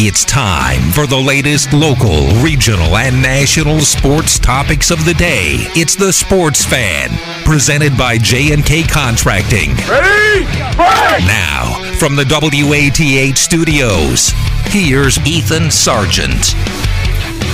[0.00, 5.56] It's time for the latest local, regional, and national sports topics of the day.
[5.74, 7.10] It's the Sports Fan,
[7.44, 9.74] presented by J&K Contracting.
[9.90, 10.44] Ready?
[10.76, 11.26] Break!
[11.26, 14.30] Now, from the WATH studios,
[14.66, 16.54] here's Ethan Sargeant.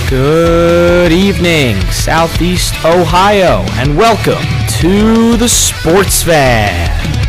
[0.07, 4.45] Good evening, Southeast Ohio, and welcome
[4.81, 7.24] to the Sports Fan.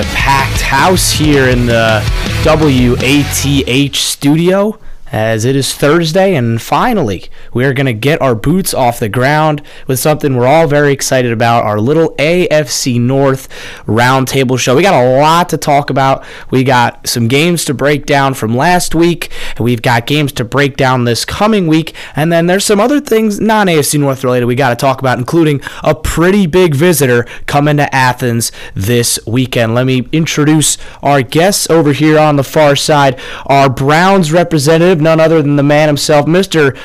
[0.00, 2.00] It's a packed house here in the
[2.46, 4.78] WATH studio
[5.12, 9.08] as it is Thursday, and finally, we are going to get our boots off the
[9.08, 13.48] ground with something we're all very excited about our little AFC North
[13.86, 14.76] roundtable show.
[14.76, 16.24] We got a lot to talk about.
[16.50, 20.44] We got some games to break down from last week, and we've got games to
[20.44, 24.46] break down this coming week, and then there's some other things non AFC North related
[24.46, 29.74] we got to talk about, including a pretty big visitor coming to Athens this weekend.
[29.74, 35.20] Let me introduce our guests over here on the far side, our Browns representative none
[35.20, 36.76] other than the man himself, Mr.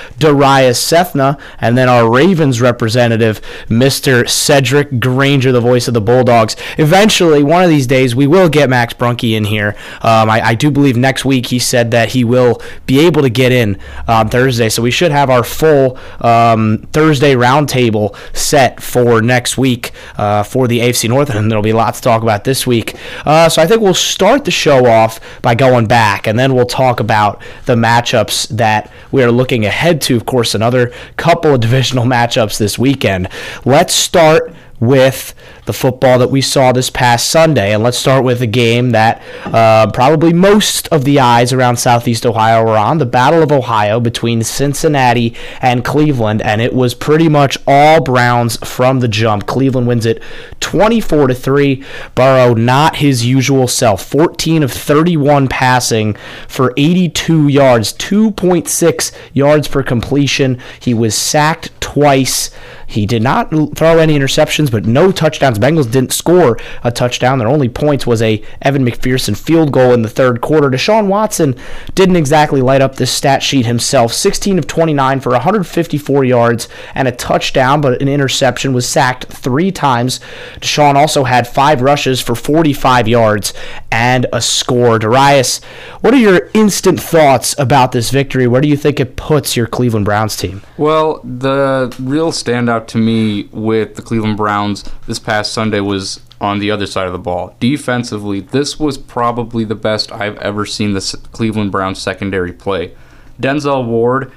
[0.64, 4.24] Sethna, and then our Ravens representative, Mr.
[4.24, 6.56] Sedric Granger, the voice of the Bulldogs.
[6.78, 9.76] Eventually, one of these days, we will get Max Brunke in here.
[10.02, 13.30] Um, I, I, do believe next week he said that he will be able to
[13.30, 19.22] get in on Thursday, so we should have our full um, Thursday roundtable set for
[19.22, 22.66] next week uh, for the AFC North, and there'll be lots to talk about this
[22.66, 22.96] week.
[23.26, 26.66] Uh, so I think we'll start the show off by going back, and then we'll
[26.66, 30.16] talk about the matchups that we are looking ahead to.
[30.16, 33.30] Of course, another couple of divisional matchups this weekend.
[33.64, 35.34] Let's start with
[35.66, 37.74] the football that we saw this past Sunday.
[37.74, 42.26] And let's start with a game that uh, probably most of the eyes around Southeast
[42.26, 46.42] Ohio were on the Battle of Ohio between Cincinnati and Cleveland.
[46.42, 49.48] And it was pretty much all Browns from the jump.
[49.48, 50.22] Cleveland wins it
[50.60, 51.84] 24 to 3.
[52.14, 56.16] Burrow, not his usual self, 14 of 31 passing
[56.48, 60.60] for 82 yards, 2.6 yards per completion.
[60.80, 62.52] He was sacked twice.
[62.88, 65.12] He did not throw any interceptions, but no
[65.56, 65.88] touchdowns.
[65.88, 67.40] Bengals didn't score a touchdown.
[67.40, 70.70] Their only points was a Evan McPherson field goal in the third quarter.
[70.70, 71.56] Deshaun Watson
[71.94, 74.14] didn't exactly light up this stat sheet himself.
[74.14, 79.72] 16 of 29 for 154 yards and a touchdown, but an interception was sacked three
[79.72, 80.20] times.
[80.60, 83.54] Deshaun also had five rushes for 45 yards
[83.92, 85.00] and a score.
[85.00, 85.64] Darayus,
[86.02, 88.48] what are your instant thoughts about this victory?
[88.48, 90.62] Where do you think it puts your Cleveland Browns team?
[90.78, 96.60] Well, the real standout to me with the Cleveland Browns this past Sunday was on
[96.60, 97.56] the other side of the ball.
[97.60, 102.96] Defensively, this was probably the best I've ever seen the Cleveland Browns secondary play.
[103.40, 104.32] Denzel Ward,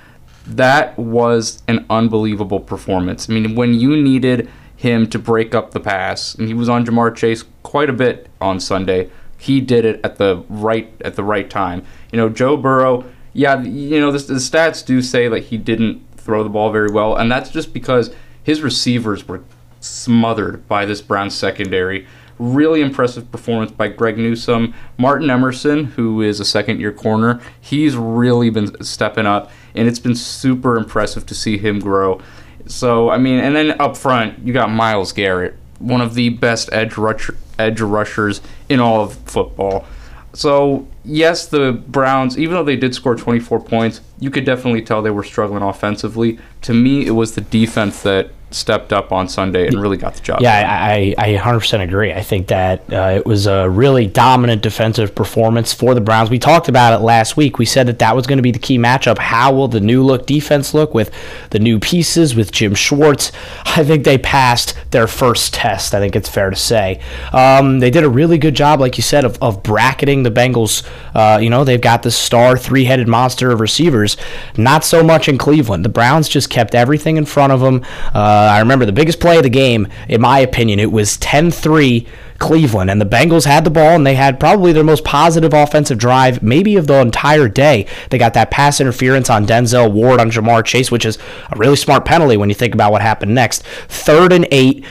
[0.47, 3.29] that was an unbelievable performance.
[3.29, 6.87] I mean, when you needed him to break up the pass, and he was on
[6.87, 11.25] Ja'Marr Chase quite a bit on Sunday, he did it at the right at the
[11.25, 11.85] right time.
[12.13, 16.03] You know, Joe Burrow, yeah, you know the, the stats do say that he didn't
[16.17, 19.43] throw the ball very well, and that's just because his receivers were
[19.81, 22.07] smothered by this Browns secondary.
[22.39, 24.75] Really impressive performance by Greg Newsome.
[24.97, 29.99] Martin Emerson, who is a second year corner, he's really been stepping up, and it's
[29.99, 32.21] been super impressive to see him grow.
[32.67, 36.69] So, I mean, and then up front, you got Myles Garrett, one of the best
[36.73, 39.87] edge, rusher, edge rushers in all of football.
[40.35, 45.03] So, yes, the Browns, even though they did score 24 points, you could definitely tell
[45.03, 46.39] they were struggling offensively.
[46.63, 50.21] To me, it was the defense that stepped up on Sunday and really got the
[50.21, 50.41] job.
[50.41, 52.13] Yeah, I, I, 100% agree.
[52.13, 56.31] I think that uh, it was a really dominant defensive performance for the Browns.
[56.31, 57.59] We talked about it last week.
[57.59, 59.19] We said that that was going to be the key matchup.
[59.19, 61.11] How will the new look defense look with
[61.51, 63.33] the new pieces, with Jim Schwartz?
[63.67, 67.01] I think they passed their first test, I think it's fair to say.
[67.33, 70.89] Um, they did a really good job, like you said, of, of bracketing the Bengals.
[71.15, 74.17] Uh, you know, they've got the star three headed monster of receivers.
[74.57, 75.85] Not so much in Cleveland.
[75.85, 77.85] The Browns just kept everything in front of them.
[78.15, 81.17] Uh, Uh, I remember the biggest play of the game, in my opinion, it was
[81.17, 82.07] 10 3
[82.39, 82.89] Cleveland.
[82.89, 86.41] And the Bengals had the ball, and they had probably their most positive offensive drive,
[86.41, 87.87] maybe of the entire day.
[88.11, 91.19] They got that pass interference on Denzel Ward on Ja'Marr Chase, which is
[91.51, 93.65] a really smart penalty when you think about what happened next.
[93.89, 94.85] Third and eight.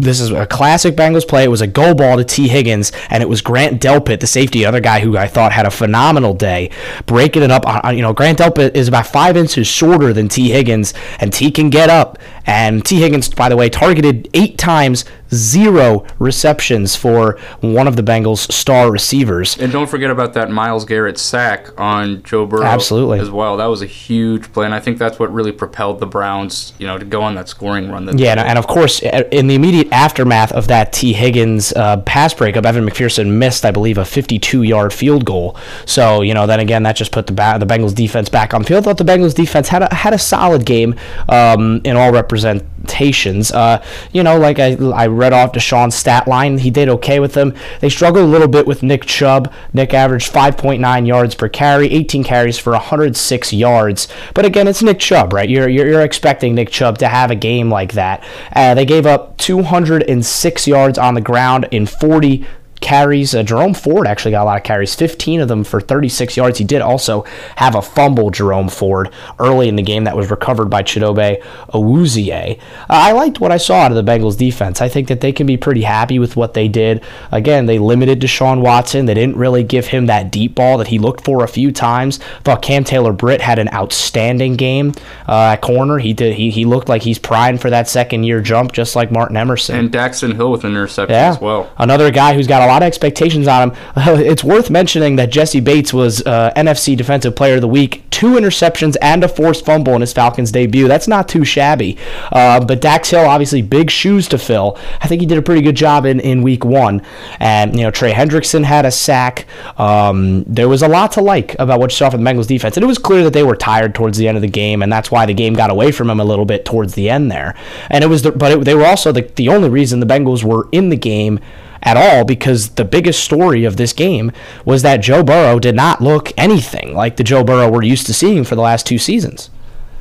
[0.00, 1.44] This is a classic Bengals play.
[1.44, 2.48] It was a go ball to T.
[2.48, 5.70] Higgins, and it was Grant Delpit, the safety, other guy who I thought had a
[5.70, 6.70] phenomenal day,
[7.06, 7.66] breaking it up.
[7.66, 10.50] On, you know, Grant Delpit is about five inches shorter than T.
[10.50, 12.18] Higgins, and T can get up.
[12.46, 13.00] And T.
[13.00, 18.90] Higgins, by the way, targeted eight times, zero receptions for one of the Bengals' star
[18.90, 19.56] receivers.
[19.58, 23.20] And don't forget about that Myles Garrett sack on Joe Burrow Absolutely.
[23.20, 23.56] as well.
[23.56, 26.86] That was a huge play, and I think that's what really propelled the Browns, you
[26.86, 28.06] know, to go on that scoring run.
[28.06, 31.12] That Yeah, and, and of course, in the immediate aftermath of that T.
[31.12, 35.56] Higgins uh, pass breakup, Evan McPherson missed, I believe, a 52-yard field goal.
[35.84, 38.64] So you know, then again, that just put the ba- the Bengals defense back on
[38.64, 38.82] field.
[38.82, 40.94] I thought the Bengals defense had a, had a solid game
[41.28, 43.52] um, in all representations.
[43.52, 43.82] Uh,
[44.12, 47.54] you know, like I, I read off Deshaun's stat line, he did okay with them.
[47.80, 49.52] They struggled a little bit with Nick Chubb.
[49.72, 54.08] Nick averaged 5.9 yards per carry, 18 carries for 106 yards.
[54.34, 55.48] But again, it's Nick Chubb, right?
[55.48, 58.24] You're you're, you're expecting Nick Chubb to have a game like that.
[58.54, 62.46] Uh, they gave up 206 yards on the ground in 40
[62.80, 63.34] carries.
[63.34, 66.58] Uh, Jerome Ford actually got a lot of carries, 15 of them for 36 yards.
[66.58, 67.22] He did also
[67.56, 71.42] have a fumble, Jerome Ford, early in the game that was recovered by Chidobe
[71.72, 72.58] Awuzie.
[72.58, 72.58] Uh,
[72.88, 74.80] I liked what I saw out of the Bengals defense.
[74.80, 77.02] I think that they can be pretty happy with what they did.
[77.32, 79.06] Again, they limited Deshaun Watson.
[79.06, 82.18] They didn't really give him that deep ball that he looked for a few times.
[82.44, 84.92] Thought Cam Taylor Britt had an outstanding game
[85.28, 85.98] uh, at corner.
[85.98, 86.34] He did.
[86.34, 89.76] He, he looked like he's primed for that second year jump, just like Martin Emerson.
[89.76, 91.28] And Daxton Hill with an interception Yeah.
[91.30, 91.70] as well.
[91.78, 93.78] Another guy who's got a lot of expectations on him.
[93.96, 98.34] It's worth mentioning that Jessie Bates was uh, NFC Defensive Player of the Week, two
[98.34, 100.88] interceptions and a forced fumble in his Falcons debut.
[100.88, 101.98] That's not too shabby.
[102.32, 104.78] Uh, but Dax Hill, obviously, big shoes to fill.
[105.00, 107.02] I think he did a pretty good job in, in week one.
[107.40, 109.46] And, you know, Trey Hendrickson had a sack.
[109.78, 112.76] Um, there was a lot to like about what you saw from the Bengals defense.
[112.76, 114.92] And it was clear that they were tired towards the end of the game, and
[114.92, 117.54] that's why the game got away from them a little bit towards the end there.
[117.90, 120.42] And it was, the, but it, they were also the, the only reason the Bengals
[120.42, 121.40] were in the game
[121.86, 124.32] at all because the biggest story of this game
[124.64, 128.14] was that Joe Burrow did not look anything like the Joe Burrow we're used to
[128.14, 129.48] seeing for the last two seasons.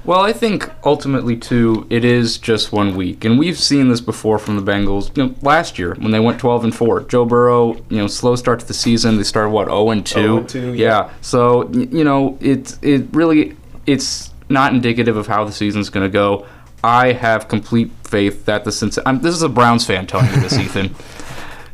[0.03, 4.37] Well, I think ultimately too, it is just one week, and we've seen this before
[4.37, 5.15] from the Bengals.
[5.17, 8.35] You know, last year when they went 12 and four, Joe Burrow, you know, slow
[8.35, 9.17] start to the season.
[9.17, 10.21] They started what 0 and 2.
[10.21, 10.87] 0 and 2, yeah.
[10.87, 11.09] yeah.
[11.21, 16.13] So you know, it's it really it's not indicative of how the season's going to
[16.13, 16.45] go.
[16.83, 19.17] I have complete faith that the Cincinnati.
[19.17, 20.93] This is a Browns fan telling you this, Ethan.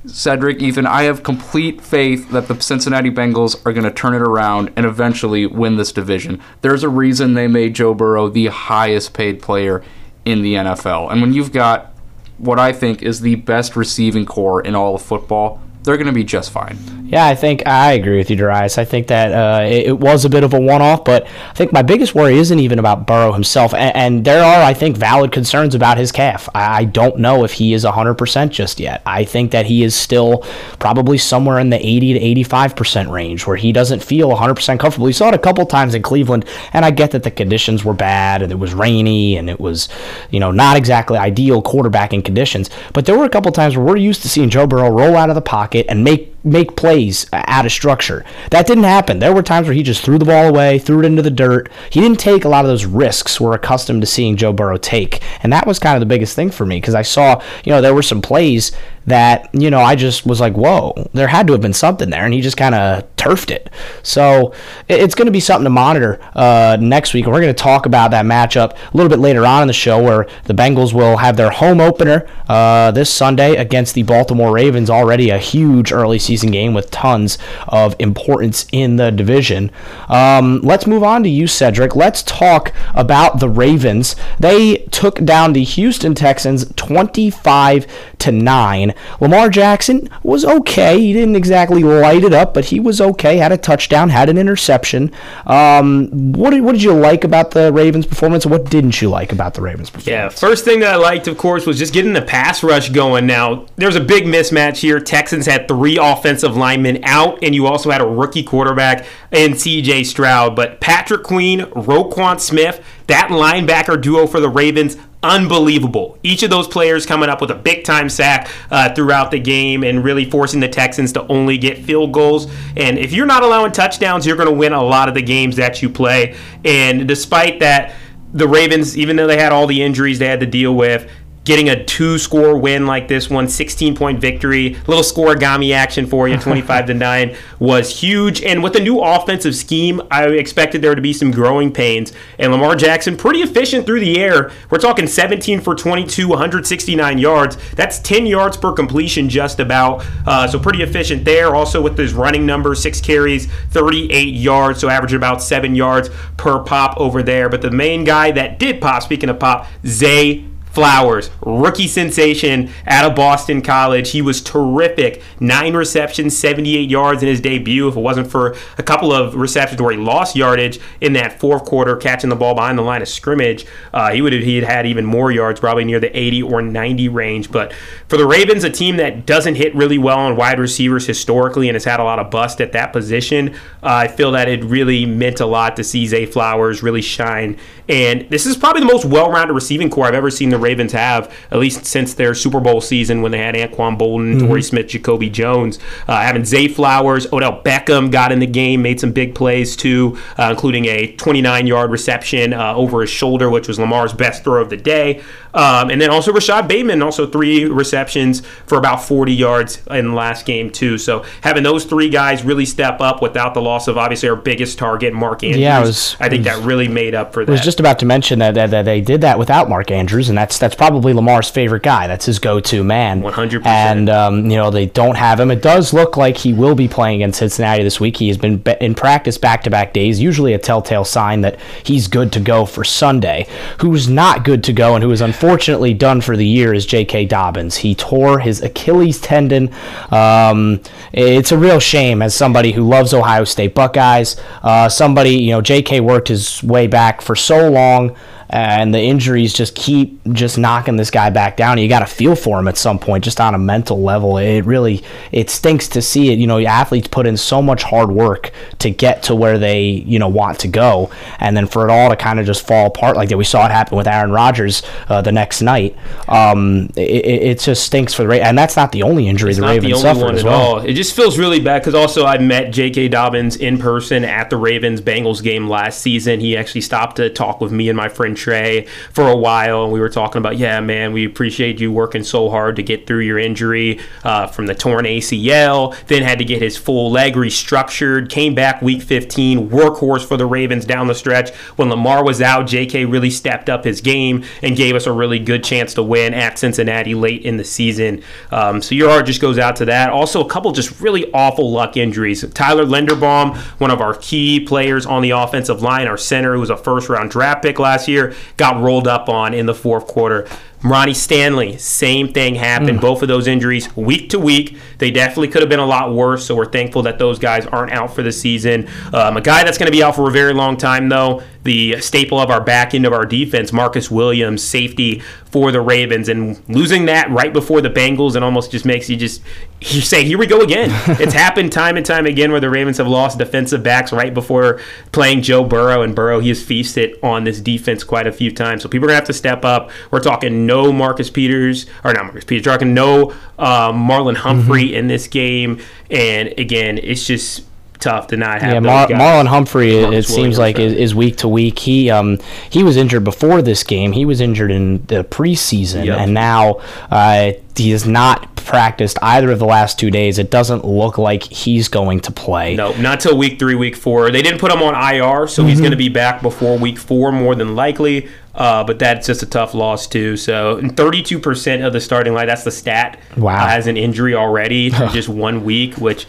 [0.06, 4.22] Sedric, Ethan, I have complete faith that the Cincinnati Bengals are going to turn it
[4.22, 6.42] around and eventually win this division.
[6.62, 9.84] There's a reason they made Joe Burrow the highest paid player
[10.26, 11.12] in the NFL.
[11.12, 11.94] And when you've got
[12.40, 16.14] what I think is the best receiving corps in all of football, they're going to
[16.14, 16.78] be just fine.
[17.12, 18.78] Yeah, I think I agree with you, Darayus.
[18.78, 21.74] I think that uh, it, it was a bit of a one-off, but I think
[21.74, 25.34] my biggest worry isn't even about Burrow himself, and, and there are, I think, valid
[25.34, 26.48] concerns about his calf.
[26.56, 29.02] I, I don't know if he is 100% just yet.
[29.06, 30.46] I think that he is still
[30.80, 35.06] probably somewhere in the 80 to 85% range, where he doesn't feel 100% comfortable.
[35.06, 37.94] We saw it a couple times in Cleveland, and I get that the conditions were
[37.94, 39.90] bad, and it was rainy, and it was,
[40.30, 42.70] you know, not exactly ideal quarterbacking conditions.
[42.94, 45.28] But there were a couple times where we're used to seeing Joe Burrow roll out
[45.30, 48.26] of the pocket and make make plays out of structure.
[48.50, 49.20] That didn't happen.
[49.20, 51.72] There were times where he just threw the ball away, threw it into the dirt.
[51.90, 55.22] He didn't take a lot of those risks we're accustomed to seeing Joe Burrow take.
[55.44, 57.82] And that was kind of the biggest thing for me because I saw, you know,
[57.82, 58.72] there were some plays
[59.06, 62.24] that, you know, I just was like, whoa, there had to have been something there.
[62.24, 63.70] And he just kind of turfed it.
[64.04, 64.54] So
[64.88, 67.26] it's going to be something to monitor uh, next week.
[67.26, 69.74] And we're going to talk about that matchup a little bit later on in the
[69.74, 74.54] show where the Bengals will have their home opener uh, this Sunday against the Baltimore
[74.54, 74.90] Ravens.
[74.90, 77.38] Already a huge early season game with tons
[77.68, 79.72] of importance in the division.
[80.10, 81.96] Um, let's move on to you, Sedric.
[81.96, 84.16] Let's talk about the Ravens.
[84.40, 87.88] They took down the Houston Texans 25
[88.22, 88.94] to 9.
[89.20, 91.00] Lamar Jackson was okay.
[91.00, 93.38] He didn't exactly light it up, but he was okay.
[93.38, 95.12] Had a touchdown, had an interception.
[95.46, 99.10] Um, what, did, what did you like about the Ravens' performance, and what didn't you
[99.10, 100.08] like about the Ravens' performance?
[100.08, 103.26] Yeah, first thing that I liked, of course, was just getting the pass rush going.
[103.26, 105.00] Now, there's a big mismatch here.
[105.00, 110.06] Texans had three offensive linemen out, and you also had a rookie quarterback in CJ
[110.06, 110.56] Stroud.
[110.56, 116.18] But Patrick Queen, Roquan Smith, that linebacker duo for the Ravens, unbelievable.
[116.24, 119.84] Each of those players coming up with a big time sack uh, throughout the game
[119.84, 122.52] and really forcing the Texans to only get field goals.
[122.76, 125.56] And if you're not allowing touchdowns, you're going to win a lot of the games
[125.58, 126.36] that you play.
[126.66, 127.94] And despite that,
[128.34, 131.10] the Ravens, even though they had all the injuries they had to deal with,
[131.44, 134.76] getting a two score win like this one 16 point victory.
[134.88, 138.42] Little scorigami action for you 25 to 9 was huge.
[138.42, 142.14] And with the new offensive scheme i expected there to be some growing pains.
[142.38, 144.52] And lamar jackson pretty efficient through the air.
[144.70, 147.58] We're talking 17 for 22 169 yards.
[147.76, 150.06] That's 10 yards per completion just about.
[150.26, 151.56] Uh, so pretty efficient there.
[151.56, 156.60] Also with his running number six carries 38 yards so averaging about seven yards per
[156.60, 157.50] pop over there.
[157.50, 163.10] But the main guy that did pop speaking of pop zay Flowers, rookie sensation out
[163.10, 164.12] of Boston College.
[164.12, 165.22] He was terrific.
[165.40, 167.90] Nine receptions, 78 yards in his debut.
[167.90, 171.66] If it wasn't for a couple of receptions where he lost yardage in that fourth
[171.66, 174.64] quarter, catching the ball behind the line of scrimmage, uh, he would have he had
[174.64, 177.52] had even more yards, probably near the 80 or 90 range.
[177.52, 177.74] But
[178.08, 181.76] for the Ravens, a team that doesn't hit really well on wide receivers historically and
[181.76, 185.06] has had a lot of bust at that position, uh, I feel that it really
[185.06, 187.58] meant a lot to see Zay Flowers really shine.
[187.90, 191.34] And this is probably the most well-rounded receiving corps I've ever seen the Ravens have,
[191.52, 194.48] at least since their Super Bowl season when they had Anquan Boldin, mm-hmm.
[194.48, 195.80] Torrey Smith, Jacoby Jones.
[196.08, 200.18] Uh, having Zay Flowers, Odell Beckham got in the game, made some big plays too,
[200.38, 204.62] uh, including a 29 yard reception uh, over his shoulder, which was Lamar's best throw
[204.62, 205.22] of the day.
[205.54, 210.14] Um, and then also Rashod Bateman, also three receptions for about 40 yards in the
[210.14, 210.98] last game, too.
[210.98, 214.78] So having those three guys really step up without the loss of obviously our biggest
[214.78, 217.52] target, Mark Andrews, yeah, was, I think was, that really made up for that.
[217.52, 220.30] I was just about to mention that, that, that, they did that without Mark Andrews,
[220.30, 222.08] and that's that's probably Lamar's favorite guy.
[222.08, 223.22] That's his go to man.
[223.22, 223.66] 100%.
[223.66, 225.52] And, um, you know, they don't have him.
[225.52, 228.18] It does look like he will be playing against Cincinnati this week.
[228.18, 232.08] He has been in practice back to back days, usually a telltale sign that he's
[232.08, 233.48] good to go for Sunday.
[233.80, 237.26] Who's not good to go and who is unfortunately done for the year is J.K.
[237.26, 237.78] Dobbins.
[237.78, 239.70] He tore his Achilles tendon.
[240.10, 240.82] Um,
[241.14, 244.36] it's a real shame as somebody who loves Ohio State Buckeyes.
[244.64, 246.00] Uh, somebody, you know, J.K.
[246.02, 248.16] worked his way back for so long
[248.52, 251.78] and the injuries just keep just knocking this guy back down.
[251.78, 254.38] You got to feel for him at some point, just on a mental level.
[254.38, 256.40] It really it stinks to see it.
[256.40, 260.20] You know, athletes put in so much hard work to get to where they you
[260.20, 263.16] know want to go, and then for it all to kind of just fall apart
[263.16, 263.38] like that.
[263.38, 265.96] We saw it happen with Aaron Rodgers uh, the next night.
[266.28, 269.60] Um, it, it, just stinks for the Ravens, and that's not the only injury it's
[269.60, 270.62] the Ravens the suffered at well.
[270.62, 270.80] all.
[270.80, 273.10] It just feels really bad because also I met J.K.
[273.10, 276.40] Dobbins in person at the Ravens Bengals game last season.
[276.42, 279.94] He actually stopped to talk with me and my friend Trey for a while, and
[279.94, 283.20] we were talking about, yeah, man, we appreciate you working so hard to get through
[283.20, 285.96] your injury uh, from the torn ACL.
[286.08, 288.30] Then had to get his full leg restructured.
[288.30, 291.54] Came back week 15, workhorse for the Ravens down the stretch.
[291.76, 293.06] When Lamar was out, J.K.
[293.06, 296.58] really stepped up his game and gave us a really good chance to win at
[296.58, 298.24] Cincinnati late in the season.
[298.52, 300.10] Um, so your heart just goes out to that.
[300.10, 302.46] Also, a couple just really awful luck injuries.
[302.54, 306.70] Tyler Linderbaum, one of our key players on the offensive line, our center, who was
[306.70, 310.48] a first round draft pick last year, got rolled up on in the fourth quarter.
[310.84, 313.00] Ronnie Stanley, same thing happened.
[313.00, 313.02] Mm.
[313.02, 316.46] Both of those injuries, week to week, they definitely could have been a lot worse.
[316.46, 318.90] So we're thankful that those guys aren't out for the season.
[319.14, 322.02] Um, a guy that's going to be out for a very long time, though, the
[322.02, 326.60] staple of our back end of our defense, Marcus Williams, safety for the Ravens, and
[326.70, 329.42] losing that right before the Bengals, and almost just makes you just
[329.82, 332.98] you say, "Here we go again." it's happened time and time again where the Ravens
[332.98, 334.80] have lost defensive backs right before
[335.12, 338.82] playing Joe Burrow, and Burrow he has feasted on this defense quite a few times.
[338.82, 339.92] So people are gonna have to step up.
[340.10, 344.96] We're talking no Marcus Peters or not Marcus Peters, talking no uh, Marlon Humphrey mm-hmm.
[344.96, 347.66] in this game, and again, it's just
[348.02, 348.74] tough to not have.
[348.74, 349.96] Yeah, Mar- Marlon Humphrey.
[349.96, 351.80] it seems like is, is, week to week.
[351.80, 352.40] He um
[352.70, 354.12] he was injured before this game.
[354.12, 356.20] He was injured in the preseason, yep.
[356.20, 360.38] and now uh, he has not practiced either of the last two days.
[360.38, 362.76] It doesn't look like he's going to play.
[362.76, 364.32] No, not till week three, week four.
[364.32, 365.70] They didn't put him on IR, so mm-hmm.
[365.70, 368.30] he's going to be back before week four, more than likely.
[368.54, 370.36] Uh, but that's just a tough loss too.
[370.36, 373.56] So 32% of the starting line, that's the stat, wow.
[373.56, 376.28] Uh, has an injury already in just one week, which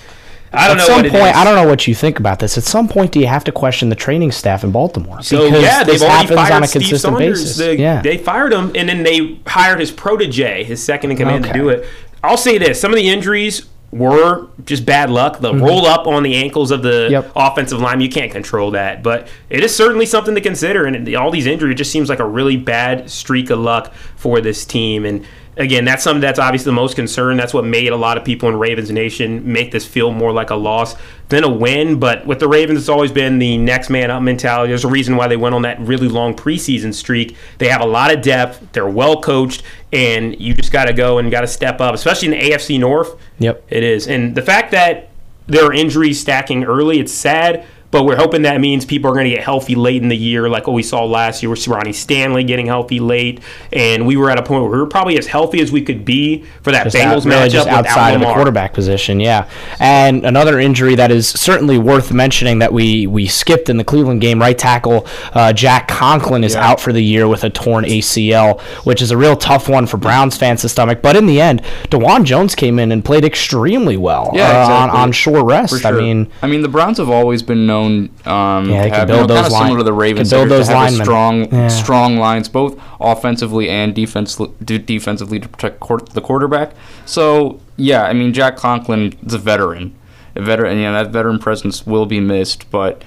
[0.53, 0.87] I don't At know.
[0.87, 2.59] some point, I don't know what you think about this.
[2.59, 5.23] At some point, do you have to question the training staff in Baltimore?
[5.23, 7.41] So because yeah, they've already fired on a Steve consistent Saunders.
[7.43, 7.57] basis.
[7.57, 8.03] The, yeah.
[8.03, 11.53] they fired him, and then they hired his protege, his second in command, okay.
[11.53, 11.89] to do it.
[12.23, 15.41] I'll say this: some of the injuries were just bad luck.
[15.41, 15.63] The mm-hmm.
[15.63, 17.31] roll up on the ankles of the yep.
[17.37, 19.03] offensive line, you can't control that.
[19.03, 20.87] But it is certainly something to consider.
[20.87, 24.65] And all these injuries just seems like a really bad streak of luck for this
[24.65, 25.05] team.
[25.05, 27.37] And again, that's something that's obviously the most concern.
[27.37, 30.51] That's what made a lot of people in Ravens Nation make this feel more like
[30.51, 30.95] a loss
[31.29, 31.99] than a win.
[31.99, 34.71] But with the Ravens, it's always been the next man up mentality.
[34.71, 37.37] There's a reason why they went on that really long preseason streak.
[37.59, 38.73] They have a lot of depth.
[38.73, 42.33] They're well coached, and you just got to go and got to step up, especially
[42.33, 43.17] in the AFC North.
[43.39, 44.09] Yep, it is.
[44.09, 45.11] And the fact that
[45.47, 49.27] there are injuries stacking early, it's sad but we're hoping that means people are going
[49.27, 51.93] to get healthy late in the year, like what we saw last year with Ronnie
[51.93, 53.41] Stanley getting healthy late,
[53.73, 56.05] and we were at a point where we were probably as healthy as we could
[56.05, 59.21] be for that Just Bengals out- really matchup just without outside of the quarterback position,
[59.21, 59.49] yeah.
[59.79, 64.21] And another injury that is certainly worth mentioning that we we skipped in the Cleveland
[64.23, 66.67] game, right tackle uh, Jack Conklin is Yeah.
[66.71, 69.99] out for the year with a torn ACL, which is a real tough one for
[69.99, 71.03] Browns fans to stomach.
[71.03, 74.75] But in the end, Dawand Jones came in and played extremely well Yeah, uh, exactly.
[74.75, 75.81] on, on short rest.
[75.83, 75.89] Sure.
[75.95, 77.82] I mean, I mean, the Browns have always been known.
[77.83, 80.31] Um, Yeah, to have, build you know, those kind of line- similar to the Ravens.
[80.31, 81.69] build to those have a strong, Yeah.
[81.69, 86.73] strong lines, both offensively and defense, de- defensively to protect quar- the quarterback.
[87.05, 89.93] So yeah, I mean, Jack Conklin is a veteran,
[90.37, 90.79] a veteran.
[90.79, 93.03] You know, that veteran presence will be missed, but.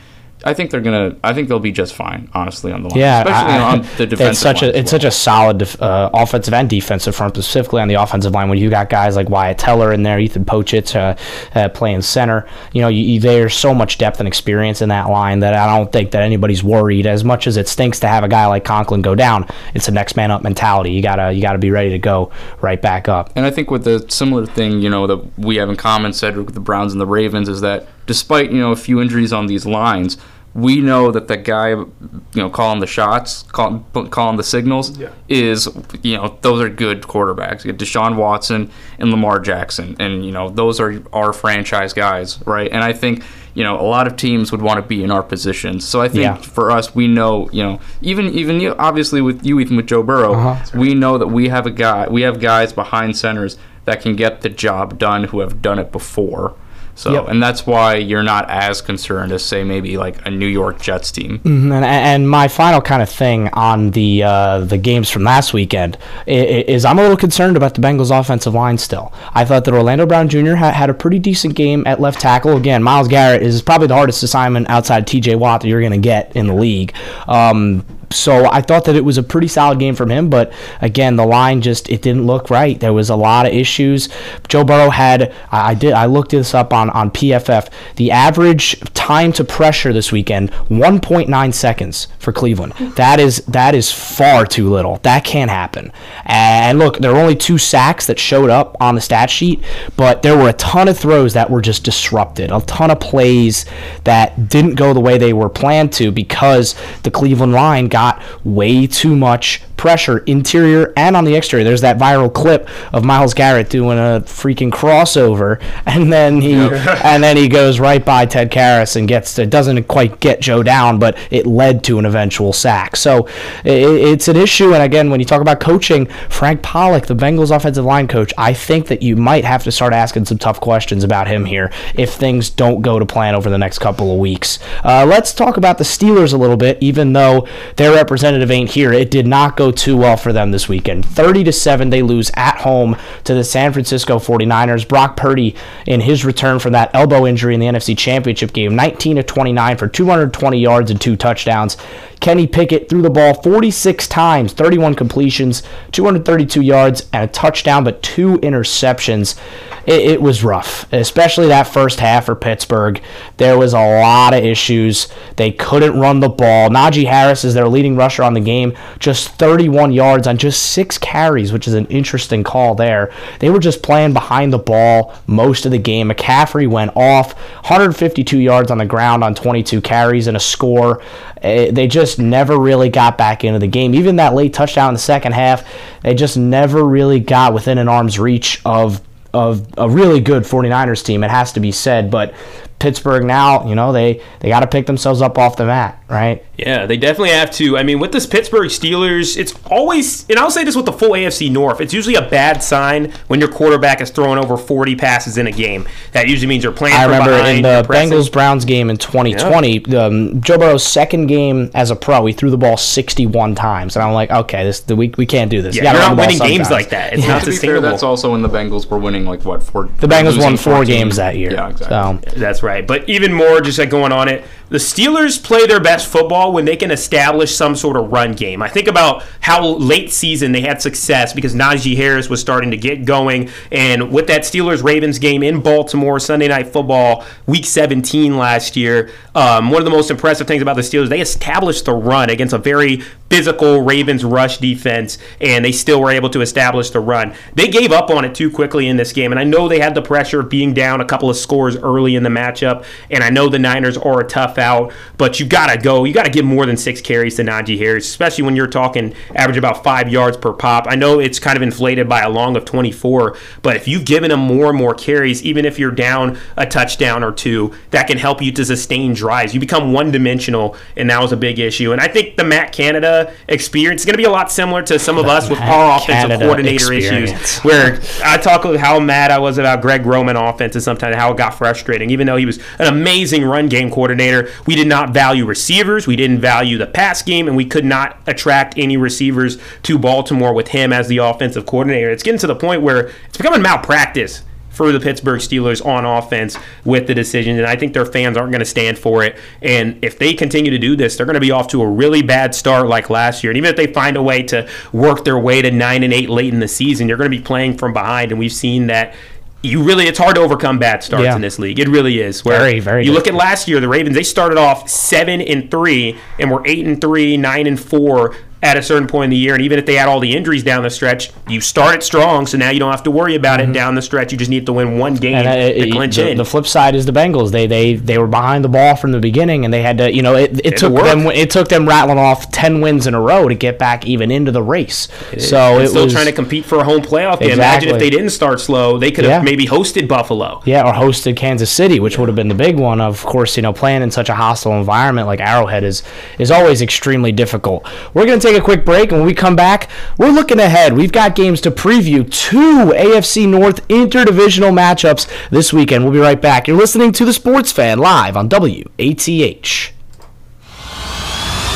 [0.46, 1.16] I think they're gonna.
[1.24, 3.00] I think they'll be just fine, honestly, on the line.
[3.00, 5.00] Yeah, especially I- I- on the defensive It's such line a it's well.
[5.02, 8.48] such a solid def- uh, offensive and defensive front, specifically on the offensive line.
[8.50, 11.16] When you got guys like Wyatt Teller in there, Ethan Pocic uh,
[11.60, 15.10] uh, playing center, you know, you, you, there's so much depth and experience in that
[15.10, 17.08] line that I don't think that anybody's worried.
[17.08, 19.92] As much as it stinks to have a guy like Conklin go down, it's a
[19.92, 20.92] next man up mentality.
[20.92, 23.32] You gotta you gotta be ready to go right back up.
[23.36, 26.46] And I think with the similar thing, you know, that we have in common, Sedric,
[26.46, 29.48] with the Browns and the Ravens, is that despite you know a few injuries on
[29.48, 30.18] these lines,
[30.56, 31.92] we know that the guy, you
[32.34, 34.98] know, calling the shots, call, calling the signals,
[35.28, 35.68] is
[36.02, 37.66] you know those are good quarterbacks.
[37.66, 42.40] You get Deshaun Watson and Lamar Jackson, and you know those are our franchise guys,
[42.48, 42.72] right?
[42.72, 43.22] And I think
[43.54, 45.86] you know a lot of teams would want to be in our positions.
[45.86, 46.36] So I think Yeah.
[46.38, 50.04] for us, we know, you know, even even you, obviously with you, even with Joe
[50.04, 50.66] Burrow, Uh-huh.
[50.80, 54.40] we know that we have a guy, we have guys behind centers that can get
[54.42, 56.54] the job done who have done it before.
[56.98, 57.28] So, Yep.
[57.28, 61.12] and that's why you're not as concerned as say maybe like a New York Jets
[61.12, 61.42] team.
[61.44, 65.98] And, and my final kind of thing on the uh, the games from last weekend
[66.26, 69.12] is I'm a little concerned about the Bengals offensive line still.
[69.34, 70.54] I thought that Orlando Brown Jr.
[70.56, 72.56] had, had a pretty decent game at left tackle.
[72.56, 75.98] Again, Myles Garrett is probably the hardest assignment outside TJ Watt that you're going to
[75.98, 76.94] get in the league.
[77.28, 81.16] Um, so I thought that it was a pretty solid game from him, but again,
[81.16, 82.80] the line just it didn't look right.
[82.80, 84.10] There was a lot of issues.
[84.48, 87.70] Joe Burrow had I did I looked this up on on PFF.
[87.96, 92.74] The average time to pressure this weekend 1.9 seconds for Cleveland.
[92.96, 94.98] That is that is far too little.
[95.04, 95.92] That can't happen.
[96.26, 99.64] And look, there were only two sacks that showed up on the stat sheet,
[99.96, 102.52] but there were a ton of throws that were just disrupted.
[102.52, 103.66] A ton of plays
[104.04, 108.05] that didn't go the way they were planned to because the Cleveland line got
[108.44, 111.64] way too much pressure, interior and on the exterior.
[111.64, 116.56] There's that viral clip of Myles Garrett doing a freaking crossover, and then he
[117.04, 120.64] and then he goes right by Ted Karras and gets it doesn't quite get Joe
[120.64, 122.96] down, but it led to an eventual sack.
[122.96, 123.28] So
[123.64, 124.74] i it's an issue.
[124.74, 128.54] And again, when you talk about coaching, Frank Pollack, the Bengals offensive line coach, I
[128.54, 132.14] think that you might have to start asking some tough questions about him here if
[132.14, 134.60] things don't go to plan over the next couple of weeks.
[134.84, 137.48] Uh, let's talk about the Steelers a little bit, even though
[137.86, 138.92] their representative ain't here.
[138.92, 141.06] It did not go too well for them this weekend.
[141.06, 144.88] 30 to 7, they lose at home to the San Francisco 49ers.
[144.88, 149.18] Brock Purdy, in his return from that elbow injury in the NFC Championship game, 19
[149.18, 151.78] to 29 for 220 yards and two touchdowns.
[152.20, 158.02] Kenny Pickett threw the ball 46 times, 31 completions, 232 yards, and a touchdown, but
[158.02, 159.40] two interceptions.
[159.86, 163.00] It, it was rough, especially that first half for Pittsburgh.
[163.38, 165.08] There was a lot of issues.
[165.36, 166.70] They couldn't run the ball.
[166.70, 170.98] Najee Harris is their leading rusher on the game, just 31 yards on just six
[170.98, 173.12] carries, which is an interesting call there.
[173.40, 176.10] They were just playing behind the ball most of the game.
[176.10, 177.34] McCaffrey went off,
[177.68, 181.02] 152 yards on the ground on 22 carries and a score.
[181.42, 183.96] Eh, They just never really got back into the game.
[183.96, 185.64] Even that late touchdown in the second half,
[186.02, 189.02] they just never really got within an arm's reach of
[189.34, 192.10] of a really good 49ers team, it has to be said.
[192.10, 192.34] But
[192.80, 196.46] Pittsburgh now, you know, they, they got to pick themselves up off the mat, right?
[196.58, 197.78] Yeah, they definitely have to.
[197.78, 201.12] I mean, with this Pittsburgh Steelers, it's always, and I'll say this with the full
[201.12, 205.38] AFC North, it's usually a bad sign when your quarterback is throwing over 40 passes
[205.38, 205.88] in a game.
[206.12, 207.84] That usually means you're playing I remember behind, in the.
[207.88, 212.50] Bengals Browns game in 2020, um, Joe Burrow's second game as a pro, he threw
[212.50, 215.76] the ball 61 times, and I'm like, okay, this the we, we can't do this.
[215.76, 217.14] Yeah, you you're not the ball winning games like that.
[217.14, 219.86] It's not to be fair, that's also when the Bengals were winning like what four.
[219.86, 220.86] The Bengals won four 14.
[220.86, 221.52] games that year.
[221.52, 222.32] Yeah, exactly.
[222.32, 222.86] So That's right.
[222.86, 226.66] But even more, just like going on it, the Steelers play their best football when
[226.66, 228.62] they can establish some sort of run game.
[228.62, 232.78] I think about how late season they had success because Najee Harris was starting to
[232.78, 233.50] get going.
[233.72, 239.12] And with that Steelers Ravens game in Baltimore, Sunday Night Football, week 17 last year,
[239.36, 242.54] um, one of the most impressive things about the Steelers, they established the run against
[242.54, 247.34] a very physical Ravens rush defense, and they still were able to establish the run.
[247.54, 249.96] They gave up on it too quickly in this game, and I know they had
[249.96, 253.30] the pressure of being down a couple of scores early in the matchup, and I
[253.30, 256.04] know the Niners are a tough out, but you got to go.
[256.04, 259.14] You got to give more than six carries to Najee Harris, especially when you're talking
[259.36, 260.88] average about five yards per pop.
[260.90, 264.32] I know it's kind of inflated by a long of 24, but if you've given
[264.32, 268.18] him more and more carries, even if you're down a touchdown or two, that can
[268.18, 269.54] help you to sustain drives.
[269.54, 271.92] You become one dimensional, and that was a big issue.
[271.92, 275.00] And I think the Matt Canada experience is going to be a lot similar to
[275.00, 277.32] some of us with our offensive Canada coordinator experience.
[277.32, 281.32] issues, where I talk about how mad I was about Greg Roman offenses sometimes, how
[281.32, 282.10] it got frustrating.
[282.10, 286.16] Even though he was an amazing run game coordinator, we did not value receivers, we
[286.16, 290.70] didn't value the pass game, and we could not attract any receivers to Baltimore with
[290.70, 292.10] him as the offensive coordinator.
[292.10, 296.58] It's getting to the point where it's becoming malpractice for the Pittsburgh Steelers on offense
[296.84, 299.38] with the decision, and I think their fans aren't going to stand for it.
[299.62, 302.22] And if they continue to do this, they're going to be off to a really
[302.22, 303.52] bad start like last year.
[303.52, 306.30] And even if they find a way to work their way to nine and eight
[306.30, 309.16] late in the season, you're going to be playing from behind, and we've seen that.
[309.62, 311.36] You really, it's hard to overcome bad starts Yeah.
[311.36, 311.80] in this league.
[311.80, 312.46] It really is.
[312.46, 314.16] Where Very, very You look at last year, the Ravens.
[314.16, 318.76] They started off seven and three, and were eight and three, nine and four at
[318.78, 319.54] a certain point in the year.
[319.54, 322.58] And even if they had all the injuries down the stretch, you started strong, so
[322.58, 324.32] now you don't have to worry about it down the stretch.
[324.32, 325.48] You just need to win one game Mm-hmm.
[325.48, 326.38] And uh, to it- clinch the, in.
[326.38, 327.52] the flip side is the Bengals.
[327.52, 330.12] They they they were behind the ball from the beginning, and they had to.
[330.14, 331.04] You know, it, it took work.
[331.06, 331.28] them.
[331.28, 334.52] It took them rattling off ten wins in a row to get back even into
[334.52, 335.08] the race.
[335.38, 337.52] So And it still was trying to compete for a home playoff game.
[337.52, 339.44] Imagine if they didn't start slow, they could have Yeah.
[339.44, 340.62] maybe hosted Buffalo.
[340.66, 343.02] Yeah, or hosted Kansas City, which would have been the big one.
[343.02, 346.02] Of course, you know, playing in such a hostile environment like Arrowhead is
[346.40, 347.86] is always extremely difficult.
[348.14, 350.94] We're going to take a quick break, and when we come back, we're looking ahead.
[350.94, 356.04] We've got games to preview two AFC North interdivisional matchups this weekend.
[356.04, 356.68] We'll be right back.
[356.68, 359.95] You're listening to the Sports Fan live on WATH.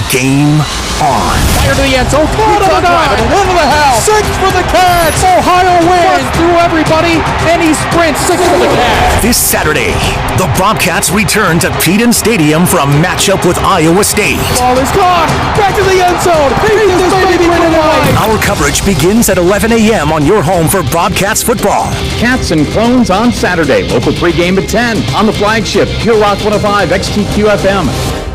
[0.10, 0.58] Game
[1.06, 1.38] on.
[1.62, 2.26] Fire to the end zone.
[2.34, 3.14] Caught on the drive.
[3.30, 4.02] One to the house.
[4.10, 5.22] Six for the Cats.
[5.22, 9.22] Ohio wins through everybody, and he sprints six for the Cats.
[9.22, 9.94] This Saturday,
[10.42, 14.42] the Bobcats return to Peden Stadium for a matchup with Iowa State.
[14.58, 15.30] Ball is caught.
[15.54, 16.52] Back to the end zone.
[16.66, 18.18] He's this baby for the line.
[18.18, 20.12] Our coverage begins at 11 a.m.
[20.12, 21.94] on your home for Bobcats football.
[22.18, 23.86] Cats and Clones on Saturday.
[23.94, 28.29] Local pregame at 10 on the flagship Pure Rock 105 XTQ FM.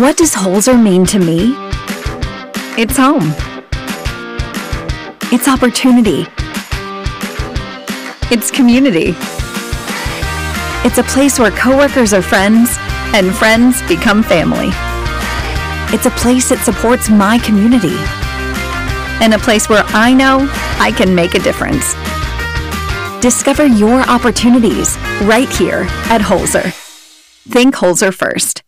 [0.00, 1.54] What does Holzer mean to me?
[2.76, 3.32] It's home.
[5.32, 6.26] It's opportunity.
[8.28, 9.14] It's community.
[10.84, 12.76] It's a place where coworkers are friends
[13.14, 14.70] and friends become family.
[15.94, 17.94] It's a place that supports my community.
[19.24, 20.48] And a place where I know
[20.80, 21.94] I can make a difference.
[23.22, 26.72] Discover your opportunities right here at Holzer.
[27.48, 28.63] Think Holzer first.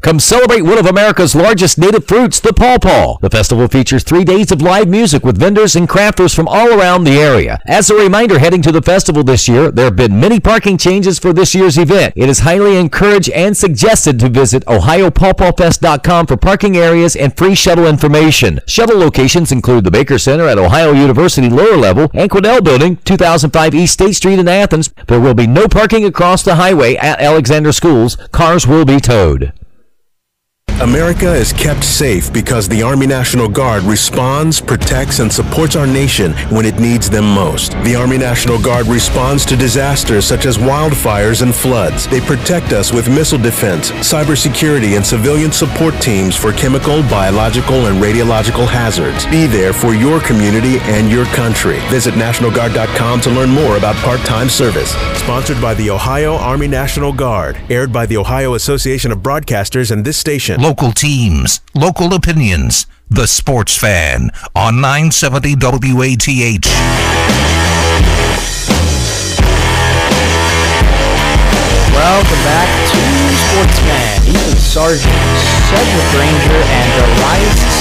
[0.00, 3.18] Come celebrate one of America's largest native fruits, the pawpaw.
[3.18, 7.02] The festival features three days of live music with vendors and crafters from all around
[7.02, 7.58] the area.
[7.66, 11.18] As a reminder, heading to the festival this year, there have been many parking changes
[11.18, 12.14] for this year's event.
[12.16, 17.88] It is highly encouraged and suggested to visit OhioPawPawFest.com for parking areas and free shuttle
[17.88, 18.60] information.
[18.68, 23.74] Shuttle locations include the Baker Center at Ohio University lower level and Quiddell Building, 2005
[23.74, 24.90] East State Street in Athens.
[25.08, 28.16] There will be no parking across the highway at Alexander Schools.
[28.30, 29.52] Cars will be towed.
[30.80, 36.34] America is kept safe because the Army National Guard responds, protects, and supports our nation
[36.50, 37.72] when it needs them most.
[37.82, 42.06] The Army National Guard responds to disasters such as wildfires and floods.
[42.06, 48.00] They protect us with missile defense, cybersecurity, and civilian support teams for chemical, biological, and
[48.00, 49.26] radiological hazards.
[49.26, 51.80] Be there for your community and your country.
[51.88, 54.92] Visit NationalGuard.com to learn more about part-time service.
[55.18, 57.58] Sponsored by the Ohio Army National Guard.
[57.68, 60.67] Aired by the Ohio Association of Broadcasters and this station.
[60.68, 62.86] Local teams, local opinions.
[63.08, 66.28] The Sports Fan on 970 WATH.
[71.96, 73.00] Welcome back to
[73.48, 74.28] Sportsman.
[74.28, 75.40] Ethan Sargeant,
[75.72, 77.77] Sedric Granger, and Elias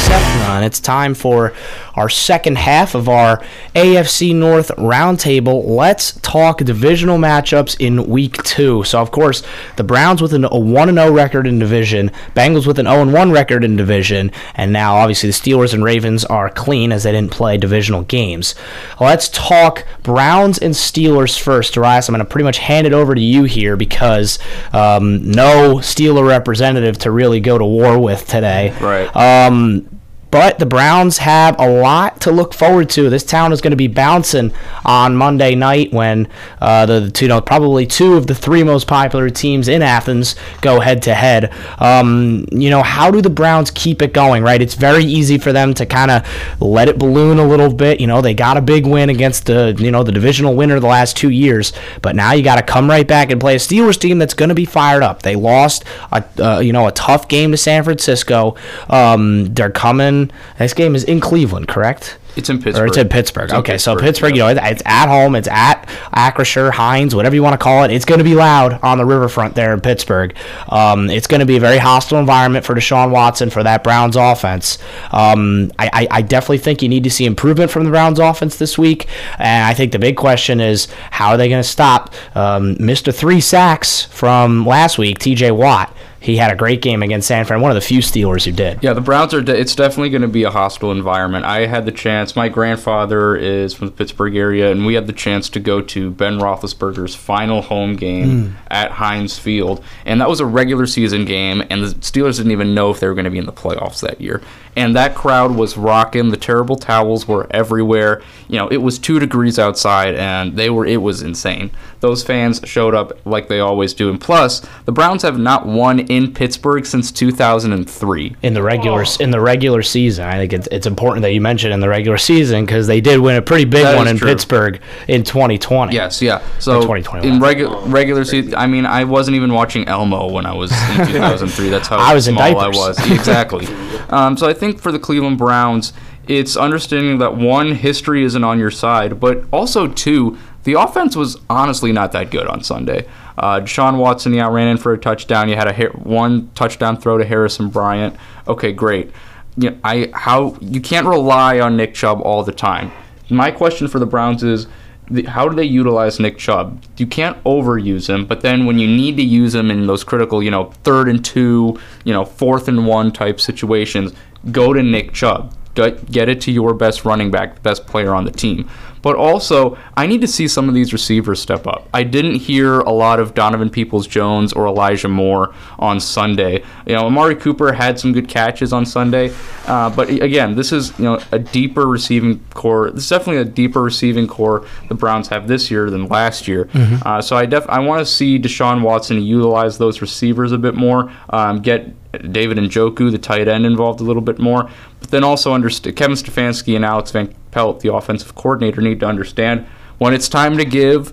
[0.68, 1.54] It's time for
[1.96, 3.42] our second half of our
[3.74, 5.66] AFC North roundtable.
[5.66, 8.84] Let's talk divisional matchups in week two.
[8.84, 9.44] So, of course,
[9.78, 13.32] the Browns with an, a 1 0 record in division, Bengals with an 0 1
[13.32, 17.32] record in division, and now obviously the Steelers and Ravens are clean as they didn't
[17.32, 18.54] play divisional games.
[19.00, 21.74] Let's talk Browns and Steelers first.
[21.74, 24.38] Darayus, I'm going to pretty much hand it over to you here because
[24.74, 28.76] um, no Steeler representative to really go to war with today.
[28.82, 29.16] Right.
[29.16, 29.97] Um,
[30.30, 33.10] But the Browns have a lot to look forward to.
[33.10, 34.52] This town is going to be bouncing
[34.86, 36.28] on Monday night when
[36.60, 40.80] uh, the, you know, probably two of the three most popular teams in Athens go
[40.80, 41.54] head to head.
[41.80, 44.44] Um, You know, how do the Browns keep it going?
[44.44, 46.28] Right, it's very easy for them to kind of
[46.62, 48.02] let it balloon a little bit.
[48.02, 50.88] You know, they got a big win against the you know the divisional winner the
[50.88, 53.98] last two years, but now you got to come right back and play a Steelers
[54.00, 55.22] team that's going to be fired up.
[55.22, 58.56] They lost a uh, you know a tough game to San Francisco.
[58.90, 60.17] Um, they're coming.
[60.60, 62.18] This game is in Cleveland, correct?
[62.36, 62.88] It's in Or Pittsburgh.
[62.90, 63.44] it's in Pittsburgh.
[63.46, 65.34] It's in okay, so Pittsburgh, Pittsburgh, you know, it's at home.
[65.36, 67.90] It's at Acrisure, Heinz, whatever you want to call it.
[67.90, 70.36] It's going to be loud on the riverfront there in Pittsburgh.
[70.70, 74.16] Um, it's going to be a very hostile environment for Deshaun Watson for that Browns
[74.16, 74.78] offense.
[75.12, 78.58] Um, I, I, I definitely think you need to see improvement from the Browns offense
[78.58, 79.08] this week.
[79.40, 83.12] And I think the big question is how are they going to stop um, Mr.
[83.12, 85.92] Three Sacks from last week, TJ Watt?
[86.20, 88.80] He had a great game against San Fran, one of the few Steelers who did.
[88.82, 89.42] Yeah, the Browns are.
[89.42, 91.46] De- it's definitely going to be a hostile environment.
[91.46, 92.36] I had the chance.
[92.36, 96.10] My grandfather is from the Pittsburgh area, and we had the chance to go to
[96.12, 98.56] Ben Roethlisberger's final home game hmm.
[98.70, 101.64] at Heinz Field, and that was a regular season game.
[101.70, 104.02] And the Steelers didn't even know if they were going to be in the playoffs
[104.02, 104.42] that year.
[104.76, 106.30] And that crowd was rocking.
[106.30, 108.22] The terrible towels were everywhere.
[108.48, 110.86] You know, it was two degrees outside, and they were.
[110.86, 111.72] It was insane.
[112.00, 114.10] Those fans showed up like they always do.
[114.10, 118.36] And plus, the Browns have not won in Pittsburgh since 2003.
[118.44, 120.26] in the regular in the regular season.
[120.26, 123.20] I think it's, it's important that you mention in the regular season because they did
[123.20, 124.28] win a pretty big That one in true.
[124.30, 125.94] Pittsburgh in 2020.
[125.94, 126.42] Yes, yeah.
[126.60, 127.28] So 2021.
[127.28, 131.08] in regular regular season, I mean, I wasn't even watching Elmo when I was in
[131.08, 131.70] 2003.
[131.70, 133.00] That's how I was in small I was.
[133.12, 133.66] Exactly.
[134.10, 135.94] um, so I think for the Cleveland Browns,
[136.28, 141.38] it's understanding that one, history isn't on your side, but also two, the offense was
[141.50, 143.08] honestly not that good on Sunday.
[143.38, 145.48] Uh, Deshaun Watson, yeah, ran in for a touchdown.
[145.48, 148.18] You had a hit, one touchdown throw to Harrison Bryant.
[148.50, 149.12] Okay, great.
[149.56, 152.92] You know, I how you can't rely on Nick Chubb all the time.
[153.30, 154.68] My question for the Browns is
[155.10, 156.84] the, how do they utilize Nick Chubb?
[156.98, 160.44] You can't overuse him, but then when you need to use him in those critical,
[160.44, 164.12] you know, third and two, you know, fourth and one type situations,
[164.52, 165.54] go to Nick Chubb.
[165.76, 168.70] Get get it to your best running back, the best player on the team.
[169.02, 171.88] But also, I need to see some of these receivers step up.
[171.94, 176.64] I didn't hear a lot of Donovan Peoples Jones or Elijah Moore on Sunday.
[176.86, 179.34] You know, Amari Cooper had some good catches on Sunday,
[179.68, 182.92] uh, but again, this is you know a deeper receiving corps.
[182.92, 186.66] This is definitely a deeper receiving corps the Browns have this year than last year.
[186.74, 187.06] Mhm.
[187.06, 190.76] Uh, so I def I want to see Deshaun Watson utilize those receivers a bit
[190.76, 191.12] more.
[191.30, 191.94] Um, get
[192.32, 194.70] David Njoku, the tight end, involved a little bit more.
[195.00, 199.08] But then also understand Kevin Stefanski and Alex Van Pelt, the offensive coordinator, need to
[199.08, 199.66] understand
[199.98, 201.12] when it's time to give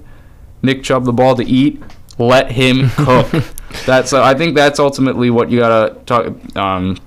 [0.61, 1.83] Nick Chubb the ball to eat,
[2.19, 3.29] let him cook.
[3.87, 6.27] that's uh, I think that's ultimately what you gotta talk.
[6.55, 6.99] Um,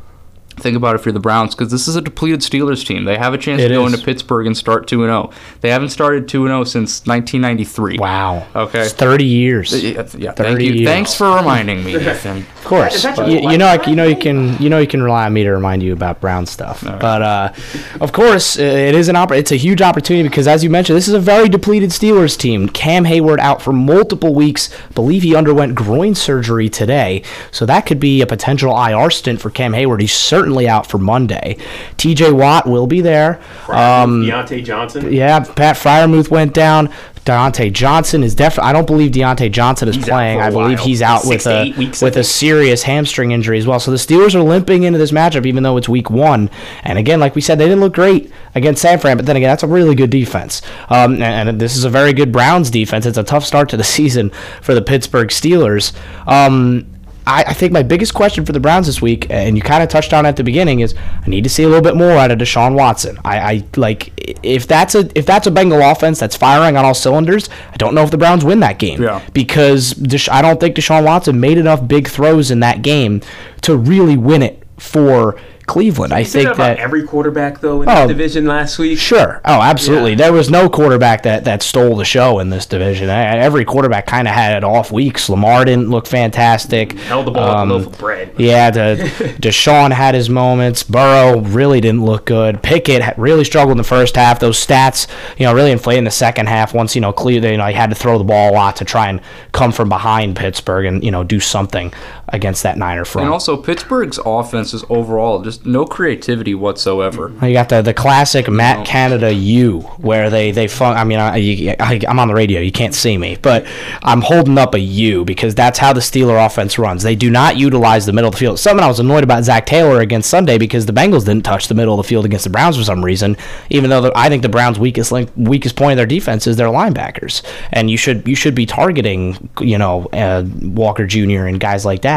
[0.59, 3.03] Think about if you're the Browns, because this is a depleted Steelers team.
[3.05, 3.93] They have a chance It to go is.
[3.93, 5.31] into Pittsburgh and start two and zero.
[5.61, 7.97] They haven't started two and zero since 1993.
[7.99, 8.47] Wow.
[8.55, 8.81] Okay.
[8.81, 9.71] It's 30 years.
[9.83, 10.73] Yeah, yeah, 30 thank you.
[10.73, 10.87] years.
[10.87, 12.37] Thanks for reminding me, Ethan.
[12.39, 15.25] Of course, you, you know, I, you know, you can, you know, you can rely
[15.27, 16.83] on me to remind you about Brown stuff.
[16.83, 17.53] But uh,
[18.01, 20.97] of course, uh, it is an oppor- It's a huge opportunity because, as you mentioned,
[20.97, 22.67] this is a very depleted Steelers team.
[22.67, 24.69] Cam Heyward out for multiple weeks.
[24.95, 29.49] Believe he underwent groin surgery today, so that could be a potential IR stint for
[29.51, 30.01] Cam Heyward.
[30.01, 31.57] He's certainly out for Monday.
[31.97, 32.31] T.J.
[32.31, 33.39] Watt will be there.
[33.67, 35.11] Um, Diontae Johnson.
[35.11, 36.93] yeah, Pat Freiermuth went down.
[37.25, 38.69] Diontae Johnson is definitely.
[38.69, 40.39] I don't believe Diontae Johnson is He's playing.
[40.39, 40.87] I believe while.
[40.87, 43.81] he's out Six with a weeks, with a serious hamstring injury as well.
[43.81, 46.49] So the Steelers are limping into this matchup, even though it's week one.
[46.85, 49.17] And again, like we said, they didn't look great against San Fran.
[49.17, 50.61] But then again, that's a really good defense.
[50.87, 53.05] Um, and, and this is a very good Browns defense.
[53.05, 54.29] It's a tough start to the season
[54.61, 55.93] for the Pittsburgh Steelers.
[56.25, 56.87] Um,
[57.27, 59.89] I, I think my biggest question for the Browns this week, and you kind of
[59.89, 62.11] touched on it at the beginning, is I need to see a little bit more
[62.11, 63.19] out of Deshaun Watson.
[63.25, 64.13] I, I like
[64.43, 67.49] if that's a if that's a Bengal offense that's firing on all cylinders.
[67.71, 69.21] I don't know if the Browns win that game Yeah.
[69.33, 73.21] because Desha- I don't think Deshaun Watson made enough big throws in that game
[73.61, 76.13] to really win it for Cleveland.
[76.13, 78.97] I think that every quarterback though in Oh, the division last week.
[78.97, 79.41] Sure.
[79.45, 80.15] Oh, absolutely.
[80.15, 83.09] There was no quarterback that, that stole the show in this division.
[83.09, 85.29] I- Every quarterback kind of had off weeks.
[85.29, 86.93] Lamar didn't look fantastic.
[86.99, 88.33] Held the ball Um, like a loaf of bread.
[88.37, 88.95] Yeah, the,
[89.41, 90.83] Deshaun had his moments.
[90.83, 92.63] Burrow really didn't look good.
[92.63, 94.39] Pickett really struggled in the first half.
[94.39, 96.73] Those stats, you know, really inflated in the second half.
[96.73, 98.85] Once you know, clear, you know, he had to throw the ball a lot to
[98.85, 99.19] try and
[99.51, 101.93] come from behind Pittsburgh and you know do something.
[102.29, 103.25] Against that Niner front.
[103.25, 107.33] And also, Pittsburgh's offense is overall just no creativity whatsoever.
[107.41, 110.97] You got the, the classic Matt Canada U, where they they fun.
[110.97, 113.65] I mean, I, I, I'm on the radio, you can't see me, but
[114.03, 117.03] I'm holding up a U because that's how the Steeler offense runs.
[117.03, 118.59] They do not utilize the middle of the field.
[118.59, 121.75] Something I was annoyed about Zac Taylor against Sunday because the Bengals didn't touch the
[121.75, 123.37] middle of the field against the Browns for some reason,
[123.69, 126.57] even though the, I think the Browns' weakest link, weakest point of their defense is
[126.57, 131.45] their linebackers, and you should you should be targeting you know uh, Walker Jr.
[131.45, 132.16] and guys like that,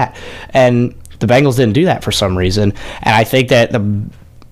[0.50, 3.80] and the Bengals didn't do that for some reason, and I think that the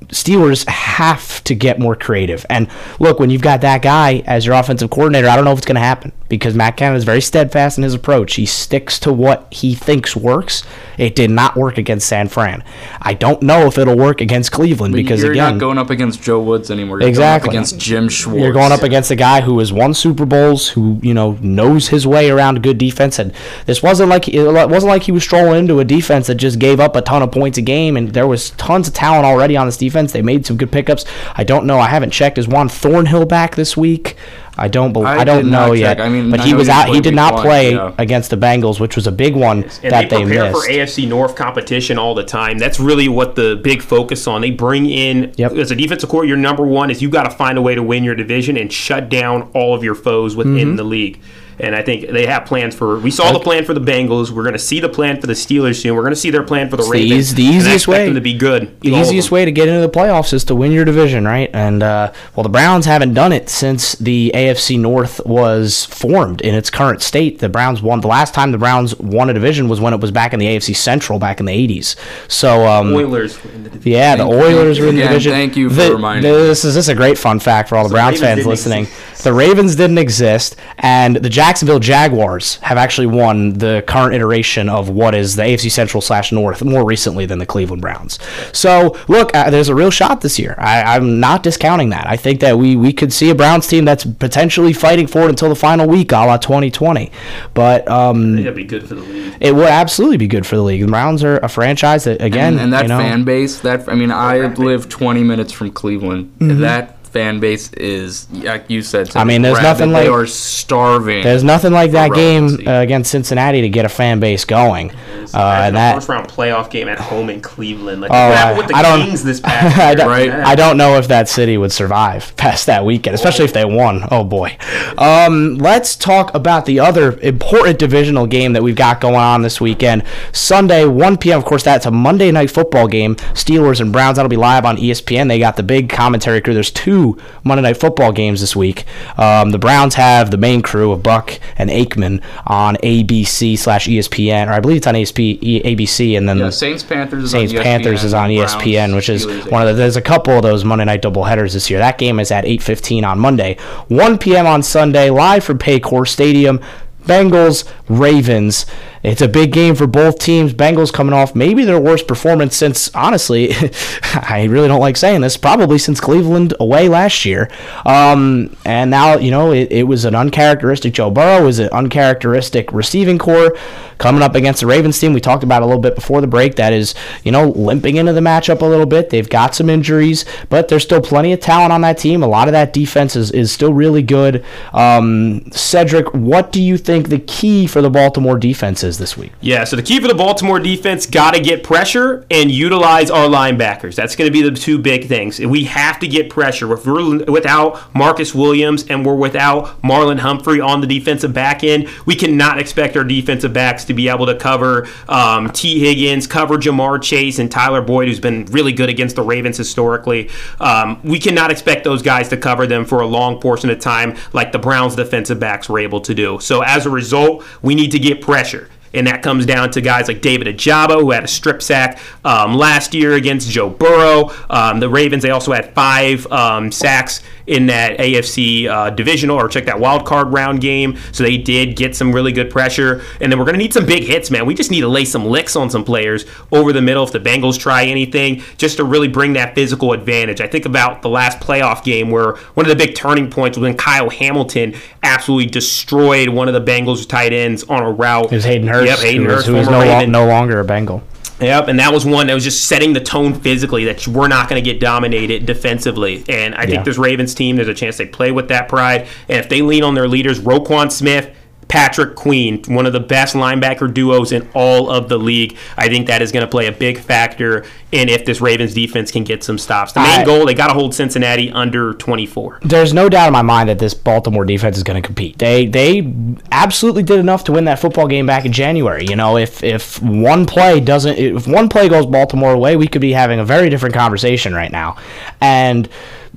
[0.09, 2.44] Steelers have to get more creative.
[2.49, 2.68] And
[2.99, 5.66] look, when you've got that guy as your offensive coordinator, I don't know if it's
[5.66, 8.35] going to happen because Matt Canada is very steadfast in his approach.
[8.35, 10.62] He sticks to what he thinks works.
[10.99, 12.64] It did not work against San Fran.
[13.01, 15.90] I don't know if it'll work against Cleveland But because you're again, not going up
[15.90, 17.01] against Joe Woods anymore.
[17.01, 17.49] You're Exactly.
[17.51, 18.40] going up against Jim Schwartz.
[18.40, 21.88] You're going up against a guy who has won Super Bowls, who you know knows
[21.88, 23.33] his way around good defense, and
[23.66, 26.81] this wasn't like it wasn't like he was strolling into a defense that just gave
[26.81, 27.97] up a ton of points a game.
[27.97, 29.97] And there was tons of talent already on this defense.
[30.06, 31.04] They made some good pickups.
[31.34, 31.78] I don't know.
[31.78, 32.38] I haven't checked.
[32.38, 34.16] Is Juan Thornhill back this week?
[34.61, 34.92] I don't.
[34.92, 35.98] Bel I I, don't know check.
[35.98, 36.00] yet.
[36.00, 36.88] I mean, but I he was out.
[36.88, 37.94] He did not one, play yeah.
[37.96, 40.64] against the Bengals, which was a big one And that they they, prepare missed.
[40.66, 42.58] for AFC North competition all the time.
[42.58, 44.40] That's really what the big focus on.
[44.40, 46.24] They bring in as a defensive core.
[46.24, 48.72] Your number one is you got to find a way to win your division and
[48.72, 50.76] shut down all of your foes within Mhm.
[50.76, 51.20] the league.
[51.61, 52.99] And I think they have plans for.
[53.01, 54.31] We saw the plan for the Bengals.
[54.31, 55.94] We're going to see the plan for the Steelers soon.
[55.97, 57.12] We're going to see their plan for the It's the Ravens.
[57.31, 58.81] eas- the and I easiest way- them to be good.
[58.81, 61.51] The easiest way to get into the playoffs is to win your division, right?
[61.53, 66.55] And uh, well, the Browns haven't done it since the AFC North was formed in
[66.55, 67.40] its current state.
[67.40, 70.11] The Browns won the last time the Browns won a division was when it was
[70.12, 71.97] back in the AFC Central back in the '80s.
[72.29, 75.07] So um, Oilers were in the yeah, the Thank- Oilers thank were in the you
[75.07, 75.09] again.
[75.12, 75.33] division.
[75.33, 77.83] Thank you for The- reminding This is this is a great fun fact for all
[77.85, 78.83] the So Browns Ravens fans listening.
[78.85, 79.25] exist.
[79.25, 84.90] The Ravens didn't exist, and the Jacksonville Jaguars have actually won the current iteration of
[84.90, 88.18] what is the AFC Central slash North more recently than the Cleveland Browns.
[88.52, 90.54] So look, uh, there's a real shot this year.
[90.58, 92.06] I, I'm not discounting that.
[92.06, 95.30] I think that we we could see a Browns team that's potentially fighting for it
[95.30, 97.11] until the final week, a la 2020.
[97.54, 99.34] But um, That'd be good for the league.
[99.40, 100.82] it would absolutely be good for the league.
[100.82, 103.88] The Browns are a franchise that again, and, and that you know, fan base, that
[103.88, 106.30] I mean, I live 20 minutes from Cleveland.
[106.40, 106.61] Mhm.
[106.61, 109.68] That fan base is, like you said, I mean, there's rabid.
[109.68, 111.24] nothing they like- are starving.
[111.24, 114.92] There's nothing like for that game uh, against Cincinnati to get a fan base going.
[115.35, 118.00] Uh, and a that first round playoff game at home in Cleveland.
[118.02, 119.07] Like Oh, what I, happened with the I don't.
[119.07, 119.96] Kings this past I year.
[119.96, 120.48] don't, Yeah.
[120.48, 124.04] I don't know if that city would survive past that weekend, especially if they won.
[124.11, 124.57] Oh boy.
[124.96, 129.61] Um, let's talk about the other important divisional game that we've got going on this
[129.61, 130.02] weekend.
[130.33, 131.38] Sunday, 1 p.m.
[131.38, 133.16] Of course, that's a Monday night football game.
[133.35, 134.16] Steelers and Browns.
[134.16, 135.28] That'll be live on ESPN.
[135.28, 136.54] They got the big commentary crew.
[136.54, 137.08] There's two
[137.44, 138.85] Monday night football games this week.
[139.16, 144.49] Um, the Browns have the main crew of Buck and Aikman on ABC slash ESPN,
[144.49, 147.53] or I believe it's on ASP, E- ABC, and then Yeah, Saints Panthers is Saints
[147.53, 149.75] on ESPN, Panthers is on E Browns, ESPN, which is Steelers, one of the.
[149.75, 151.79] There's a couple of those Monday night doubleheaders this year.
[151.79, 153.57] That game is at 8:15 on Monday,
[153.88, 154.47] 1 p.m.
[154.47, 156.61] on Sunday, live from Paycor Stadium.
[157.09, 158.66] Bengals, Ravens.
[159.03, 160.53] It's a big game for both teams.
[160.53, 163.53] Bengals coming off maybe their worst performance since, honestly,
[164.12, 167.49] I really don't like saying this, probably since Cleveland away last year.
[167.87, 172.73] Um, and now, you know, it, it was an uncharacteristic Joe Burrow, was an uncharacteristic
[172.73, 173.57] receiving corps
[173.99, 175.12] coming up against the Ravens team.
[175.12, 176.57] We talked about a little bit before the break.
[176.57, 176.94] That is,
[177.25, 179.11] you know, limping into the matchup a little bit.
[179.11, 182.23] They've got some injuries, but there's still plenty of talent on that team.
[182.23, 184.44] A lot of that defense is, is still really good.
[184.73, 189.32] Um, Sedric, what do you think the key for the Baltimore defense is this week?
[189.40, 193.28] Yeah, so the key for the Baltimore defense got to get pressure and utilize our
[193.28, 193.94] linebackers.
[193.94, 195.38] That's going to be the two big things.
[195.38, 196.72] We have to get pressure.
[196.72, 201.88] If we're without Marcus Williams and we're without Marlon Humphrey on the defensive back end,
[202.06, 206.56] we cannot expect our defensive backs to be able to cover um, Tee Higgins, cover
[206.56, 210.30] Ja'Marr Chase, and Tyler Boyd, who's been really good against the Ravens historically.
[210.61, 214.16] Um, we cannot expect those guys to cover them for a long portion of time
[214.32, 216.38] like the Browns defensive backs were able to do.
[216.40, 218.68] So as a result, we need to get pressure.
[218.94, 222.55] And that comes down to guys like David Ojabo, who had a strip sack um,
[222.55, 224.31] last year against Joe Burrow.
[224.51, 229.48] Um, the Ravens, they also had five um, sacks in that AFC uh, divisional or
[229.48, 230.98] check that wild card round game.
[231.12, 233.03] So they did get some really good pressure.
[233.20, 234.46] And then we're going to need some big hits, man.
[234.46, 237.20] We just need to lay some licks on some players over the middle if the
[237.20, 240.40] Bengals try anything, just to really bring that physical advantage.
[240.40, 243.62] I think about the last playoff game where one of the big turning points was
[243.62, 248.27] when Kyle Hamilton absolutely destroyed one of the Bengals tight ends on a route.
[248.27, 250.64] It was Hayden Hurst, Yep, Hayden who Hurst, who former no, lo- no longer a
[250.64, 251.03] Bengal.
[251.41, 254.49] Yep, and that was one that was just setting the tone physically that we're not
[254.49, 256.25] going to get dominated defensively.
[256.29, 256.83] And I think Yeah.
[256.83, 259.07] this Ravens team, there's a chance they play with that pride.
[259.29, 261.31] And if they lean on their leaders, Roquan Smith,
[261.68, 265.57] Patrick Queen, one of the best linebacker duos in all of the league.
[265.76, 269.11] I think that is going to play a big factor in if this Ravens defense
[269.11, 269.92] can get some stops.
[269.92, 272.61] The main I- goal, they got to hold Cincinnati under 24.
[272.62, 275.38] There's no doubt in my mind that this Baltimore defense is going to compete.
[275.38, 276.11] They they
[276.52, 279.04] absolutely did enough to win that football game back in January.
[279.04, 283.02] You know, if if one play doesn't, if one play goes Baltimore away, we could
[283.02, 284.96] be having a very different conversation right now.
[285.40, 285.88] And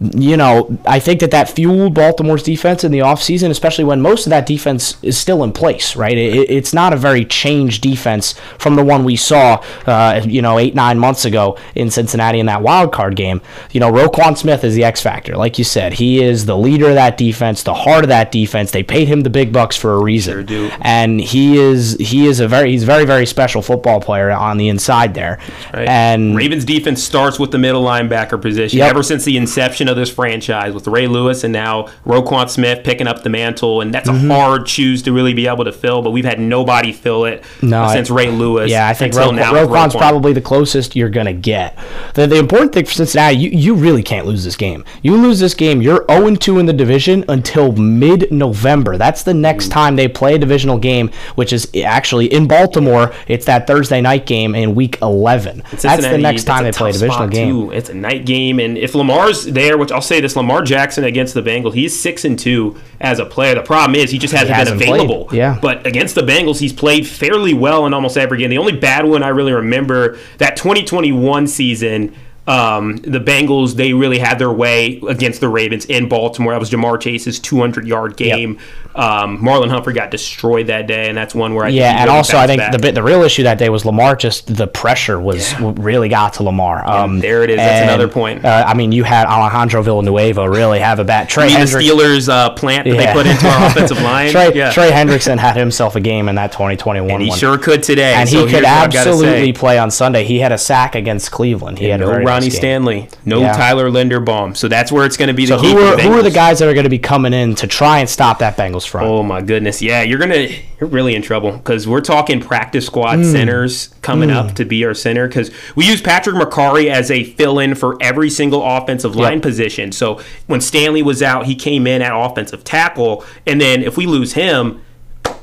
[0.02, 4.26] you know, I think that that fueled Baltimore's defense in the offseason, especially when most
[4.26, 6.18] of that defense is still in place, right?
[6.18, 10.58] It, it's not a very changed defense from the one we saw, uh, you know,
[10.58, 13.42] eight, nine months ago in Cincinnati in that wild card game.
[13.72, 15.38] You know, Roquan Smith is the X factor.
[15.38, 18.72] Like you said, he is the leader of that defense, the heart of that defense.
[18.72, 20.34] They paid him the big bucks for a reason.
[20.34, 20.72] Sure do.
[20.82, 24.58] And he is he is a very he's a very, very special football player on
[24.58, 25.38] the inside there.
[25.72, 25.88] Right.
[25.88, 28.90] And Ravens defense starts with the middle linebacker position Yep.
[28.90, 33.08] ever since the inception of this franchise with Ray Lewis and now Roquan Smith picking
[33.08, 34.32] up the mantle, and that's Mm-hmm.
[34.32, 36.02] a hard shoes to really be able to fill.
[36.02, 38.70] But we've had nobody fill it No, since I- Ray Lewis.
[38.72, 39.98] Yeah, I think now Roquan's Roquan.
[40.00, 41.78] probably the closest you're to get.
[42.16, 44.84] The, the important thing for Cincinnati, you, you really can't lose this game.
[45.04, 48.98] You lose this game, you're 0 2 in the division until mid November.
[48.98, 49.72] That's the next Mm.
[49.74, 53.14] time they play a divisional game, which is actually in Baltimore.
[53.28, 55.64] It's that Thursday night game in week 11.
[55.72, 57.50] That's the next time they play a divisional game.
[57.50, 57.72] too.
[57.72, 61.34] It's a night game, and if Lamar's there, which I'll say this, Lamar Jackson against
[61.34, 63.56] the Bengals, he's six and two as a player.
[63.56, 65.30] The problem is he just hasn't, hasn't been played, available.
[65.36, 65.58] yeah.
[65.62, 68.50] But against the Bengals, he's played fairly well in almost every game.
[68.50, 72.16] The only bad one I really remember that 2021 season.
[72.48, 76.54] Um, the Bengals, they really had their way against the Ravens in Baltimore.
[76.54, 78.58] That was Ja'Marr Chase's 200 yard game.
[78.96, 82.06] Um, Marlon Humphrey got destroyed that day, and that's one where I think Yeah, and
[82.06, 82.72] really also I think back.
[82.74, 84.16] the bit the real issue that day was Lamar.
[84.16, 86.86] Just the pressure was really got to Lamar.
[86.86, 87.58] Um, there it is.
[87.58, 88.44] That's and, another point.
[88.44, 91.30] Uh, I mean, you had Alejandro Villanueva really have a bad.
[91.30, 93.06] Trey I mean, the Steelers uh, plant that Yeah.
[93.06, 94.32] they put into our offensive line.
[94.32, 94.72] Trey, yeah.
[94.72, 97.38] Trey Hendrickson had himself a game in that 2021 and he one.
[97.38, 98.14] sure could today.
[98.16, 100.26] and so he could here's what I gotta absolutely play on Sunday.
[100.26, 101.78] He had a sack against Cleveland.
[101.80, 102.56] He had a no Ronnie game.
[102.58, 103.54] Stanley, no Yeah.
[103.54, 104.56] Tyler Linderbaum.
[104.58, 106.24] So that's where it's going to be So the key who are the who are
[106.24, 108.88] the guys that are going to be coming in to try and stop that Bengals
[108.88, 109.08] front?
[109.08, 110.48] Oh my goodness, yeah, you're gonna
[110.80, 113.32] you're really in trouble because we're talking practice squad Mm.
[113.32, 117.76] centers coming up to be our center because we use Patrick Mekari as a fill-in
[117.76, 119.92] for every single offensive line position.
[119.92, 124.06] So when Stanley was out, he came in at offensive tackle, and then if we
[124.08, 124.82] lose him.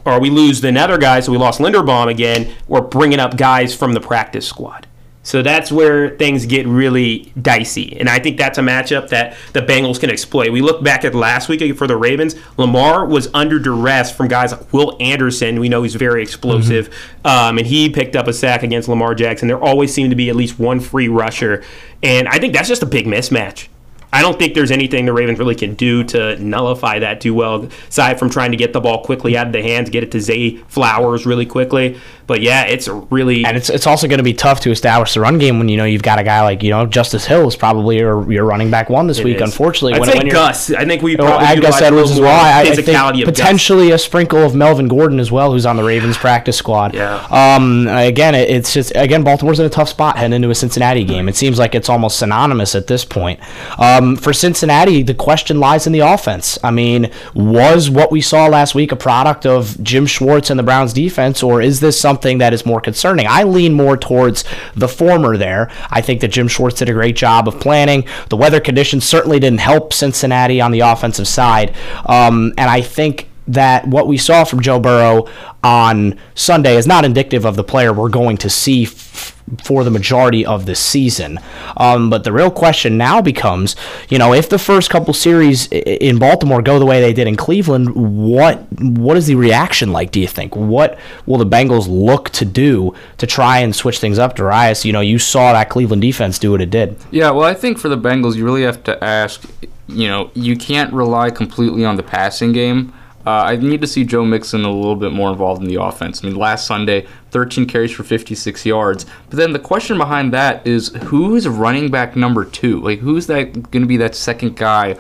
[0.05, 2.51] Or we lose another guy, so we lost Linderbaum again.
[2.67, 4.87] We're bringing up guys from the practice squad.
[5.29, 8.01] So that's where things get really dicey.
[8.01, 10.51] And I think that's a matchup that the Bengals can exploit.
[10.51, 12.35] We look back at last week for the Ravens.
[12.57, 15.61] Lamar was under duress from guys like Will Anderson.
[15.61, 16.89] We know he's very explosive.
[17.27, 19.49] Um, and he picked up a sack against Lamar Jackson.
[19.49, 21.63] There always seemed to be at least one free rusher.
[22.03, 23.69] And I think that's just a big mismatch.
[24.11, 27.69] I don't think there's anything the Ravens really can do to nullify that too well,
[27.89, 30.21] aside from trying to get the ball quickly out of the hands, get it to
[30.21, 32.01] Zay Flowers really quickly.
[32.29, 35.21] But yeah, it's really And it's, it's also going to be tough to establish the
[35.21, 37.57] run game when you know you've got a guy like you know Justice Hill is
[37.57, 39.37] probably your, your running back one this It week.
[39.37, 39.43] is.
[39.43, 40.71] Unfortunately, I'd when, say when Gus.
[40.71, 42.39] I think we Oh, probably utilize Gus Edwards as well.
[42.39, 43.25] I, I think of Gus.
[43.25, 46.95] potentially a sprinkle of Melvin Gordon as well, who's on the Ravens practice squad.
[46.95, 47.27] Yeah.
[47.31, 47.89] Um.
[47.89, 51.31] Again, it, it's just again Baltimore's in a tough spot heading into a Cincinnati game.
[51.31, 53.41] It seems like it's almost synonymous at this point.
[53.81, 54.17] Um.
[54.17, 56.59] For Cincinnati, the question lies in the offense.
[56.63, 60.63] I mean, was what we saw last week a product of Jim Schwartz and the
[60.63, 63.27] Browns defense, or is this something that is more concerning?
[63.29, 64.45] I lean more towards
[64.75, 65.71] the former there.
[65.91, 68.07] I think that Jim Schwartz did a great job of planning.
[68.29, 71.75] The weather conditions certainly didn't help Cincinnati on the offensive side.
[72.07, 75.27] Um, and I think that what we saw from Joe Burrow
[75.65, 79.91] on Sunday is not indicative of the player we're going to see f- for the
[79.91, 81.39] majority of the season.
[81.77, 83.77] Um, but the real question now becomes,
[84.09, 87.37] you know, if the first couple series in Baltimore go the way they did in
[87.37, 90.11] Cleveland, what what is the reaction like?
[90.11, 90.57] Do you think?
[90.57, 94.37] What will the Bengals look to do to try and switch things up?
[94.37, 96.97] Darayus, you know, you saw that Cleveland defense do what it did.
[97.11, 99.45] Yeah, well, I think for the Bengals, you really have to ask.
[99.87, 102.93] You know, you can't rely completely on the passing game.
[103.29, 106.25] Uh, I need to see Joe Mixon a little bit more involved in the offense.
[106.25, 109.05] I mean, last Sunday, 13 carries for 56 yards.
[109.29, 112.81] But then the question behind that is who's running back number two?
[112.81, 114.97] Like, who's that going to be that second guy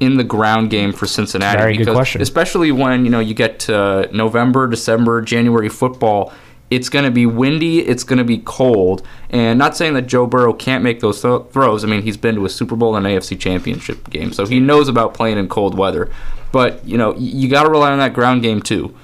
[0.00, 1.56] in the ground game for Cincinnati?
[1.56, 2.20] Very good question.
[2.20, 6.32] Especially when you know you get to November, December, January football.
[6.70, 7.78] It's going to be windy.
[7.78, 9.06] It's going to be cold.
[9.30, 11.84] And not saying that Joe Burrow can't make those th- throws.
[11.84, 14.58] I mean, he's been to a Super Bowl and an AFC Championship game, so he
[14.58, 16.10] knows about playing in cold weather.
[16.52, 18.94] But you know, you got to rely on that ground game too.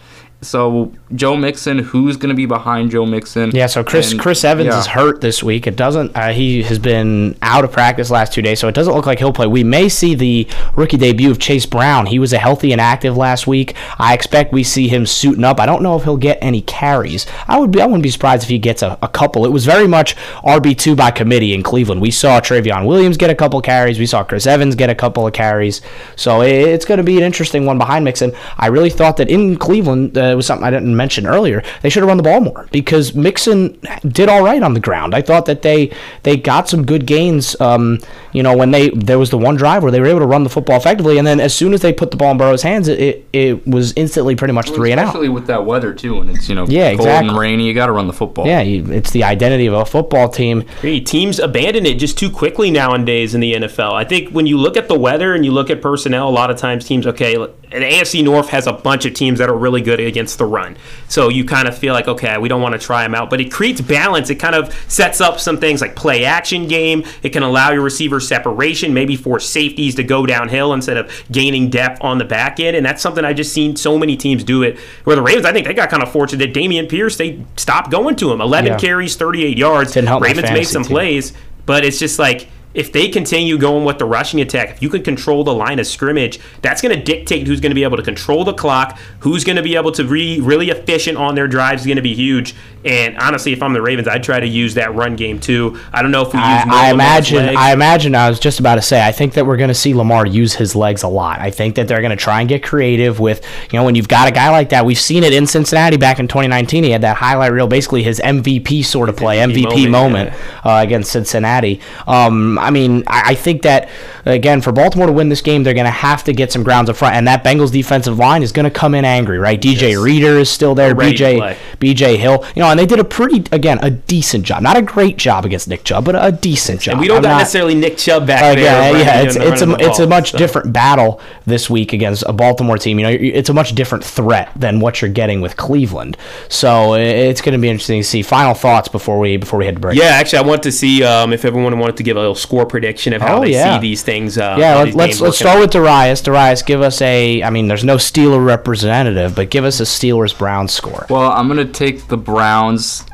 [0.45, 3.51] So Joe Mixon, who's going to be behind Joe Mixon?
[3.53, 4.79] Yeah, so Chris And- Chris Evans yeah.
[4.81, 5.67] is hurt this week.
[5.67, 6.15] It doesn't.
[6.17, 9.19] Uh, he has been out of practice last two days, so it doesn't look like
[9.19, 9.47] he'll play.
[9.47, 12.07] We may see the rookie debut of Chase Brown.
[12.07, 13.75] He was a healthy and active last week.
[13.99, 15.59] I expect we see him suiting up.
[15.61, 17.27] I don't know if he'll get any carries.
[17.49, 17.81] I would be.
[17.81, 19.45] I wouldn't be surprised if he gets a, a couple.
[19.47, 22.01] It was very much RB two by committee in Cleveland.
[22.01, 23.99] We saw Trayveon Williams get a couple carries.
[23.99, 25.81] We saw Chris Evans get a couple of carries.
[26.17, 28.33] So it- it's going to be an interesting one behind Mixon.
[28.59, 31.63] I really thought that in Cleveland uh, it was something I didn't mention earlier.
[31.83, 35.15] They should have run the ball more because Mixon did all right on the ground.
[35.15, 35.93] I thought that they
[36.25, 37.59] they got some good gains.
[37.61, 38.01] Um,
[38.35, 40.43] you know, when they there was the one drive where they were able to run
[40.43, 42.89] the football effectively, and then as soon as they put the ball in Burrow's hands,
[42.89, 45.07] it it, it was instantly pretty much three and out.
[45.07, 47.29] Especially with that weather too, and it's you know Yeah, cold exactly.
[47.31, 47.67] and rainy.
[47.67, 48.47] You got to run the football.
[48.47, 50.63] Yeah, you, it's the identity of a football team.
[50.83, 53.93] Hey, teams abandon it just too quickly nowadays in the NFL.
[53.93, 56.51] I think when you look at the weather and you look at personnel, a lot
[56.51, 59.81] of times teams, okay, and AFC North has a bunch of teams that are really
[59.81, 60.77] good against the run.
[61.09, 63.31] So you kind of feel like, okay, we don't want to try them out.
[63.31, 64.31] But it creates balance.
[64.31, 67.05] It kind of sets up some things like play action game.
[67.23, 71.71] It can allow your receiver separation, maybe for safeties to go downhill instead of gaining
[71.71, 72.77] depth on the back end.
[72.77, 74.79] And that's something I just seen so many teams do it.
[75.05, 77.91] Where the Ravens, I think they got kind of fortunate that Dameon Pierce, they stopped
[77.91, 78.41] going to him.
[78.41, 78.79] 11 Yeah.
[78.79, 79.93] carries, 38 yards.
[79.93, 80.91] Didn't help my Ravens made some team.
[80.91, 81.33] plays,
[81.67, 85.01] but it's just like if they continue going with the rushing attack, if you can
[85.03, 88.03] control the line of scrimmage, that's going to dictate who's going to be able to
[88.03, 91.83] control the clock, who's going to be able to be really efficient on their drives
[91.83, 92.53] is going to be huge.
[92.85, 95.81] And honestly, if I'm the Ravens, I'd try to use that run game too.
[95.93, 97.57] I don't know if we use I, I imagine.
[97.57, 98.15] I imagine.
[98.15, 99.05] I was just about to say.
[99.05, 101.41] I think that we're going to see Lamar use his legs a lot.
[101.41, 104.09] I think that they're going to try and get creative with, you know, when you've
[104.09, 104.85] got a guy like that.
[104.85, 106.85] We've seen it in Cincinnati back in 2019.
[106.85, 110.67] He had that highlight reel, basically his MVP sort of play, MVP, MVP moment, moment,
[110.67, 111.81] uh, against Cincinnati.
[112.07, 113.89] Um, I mean, I, I think that
[114.27, 116.91] again for Baltimore to win this game, they're going to have to get some grounds
[116.91, 119.61] up front, and that Bengals defensive line is going to come in angry, right?
[119.61, 120.95] DJ Reader is still there.
[120.95, 121.57] BJ play.
[121.81, 124.83] BJ Hill, you know, and they did a pretty again a decent job, not a
[124.83, 126.95] great job against Nick Chubb, but a decent job.
[126.95, 128.65] and we don't got not- necessarily Nick Chubb back uh, there.
[128.65, 130.39] yeah, yeah, it's it's a the it's a much so.
[130.39, 132.99] different battle this week against a Baltimore team.
[132.99, 136.17] You know, it's a much different threat than what you're getting with Cleveland.
[136.49, 138.23] So it's going to be interesting to see.
[138.23, 139.97] Final thoughts before we before we head to break.
[139.97, 142.67] Yeah, actually, I want to see um, if everyone wanted to give a little score
[142.67, 143.77] prediction of how Oh, they yeah.
[143.77, 144.37] see these things.
[144.37, 146.23] Uh, yeah, let, these let's let's working start with Darayus.
[146.23, 147.43] Darayus, give us a.
[147.45, 151.07] I mean, there's no Steeler representative, but give us a Steelers Browns score.
[151.11, 152.64] Well, I'm gonna take the Browns.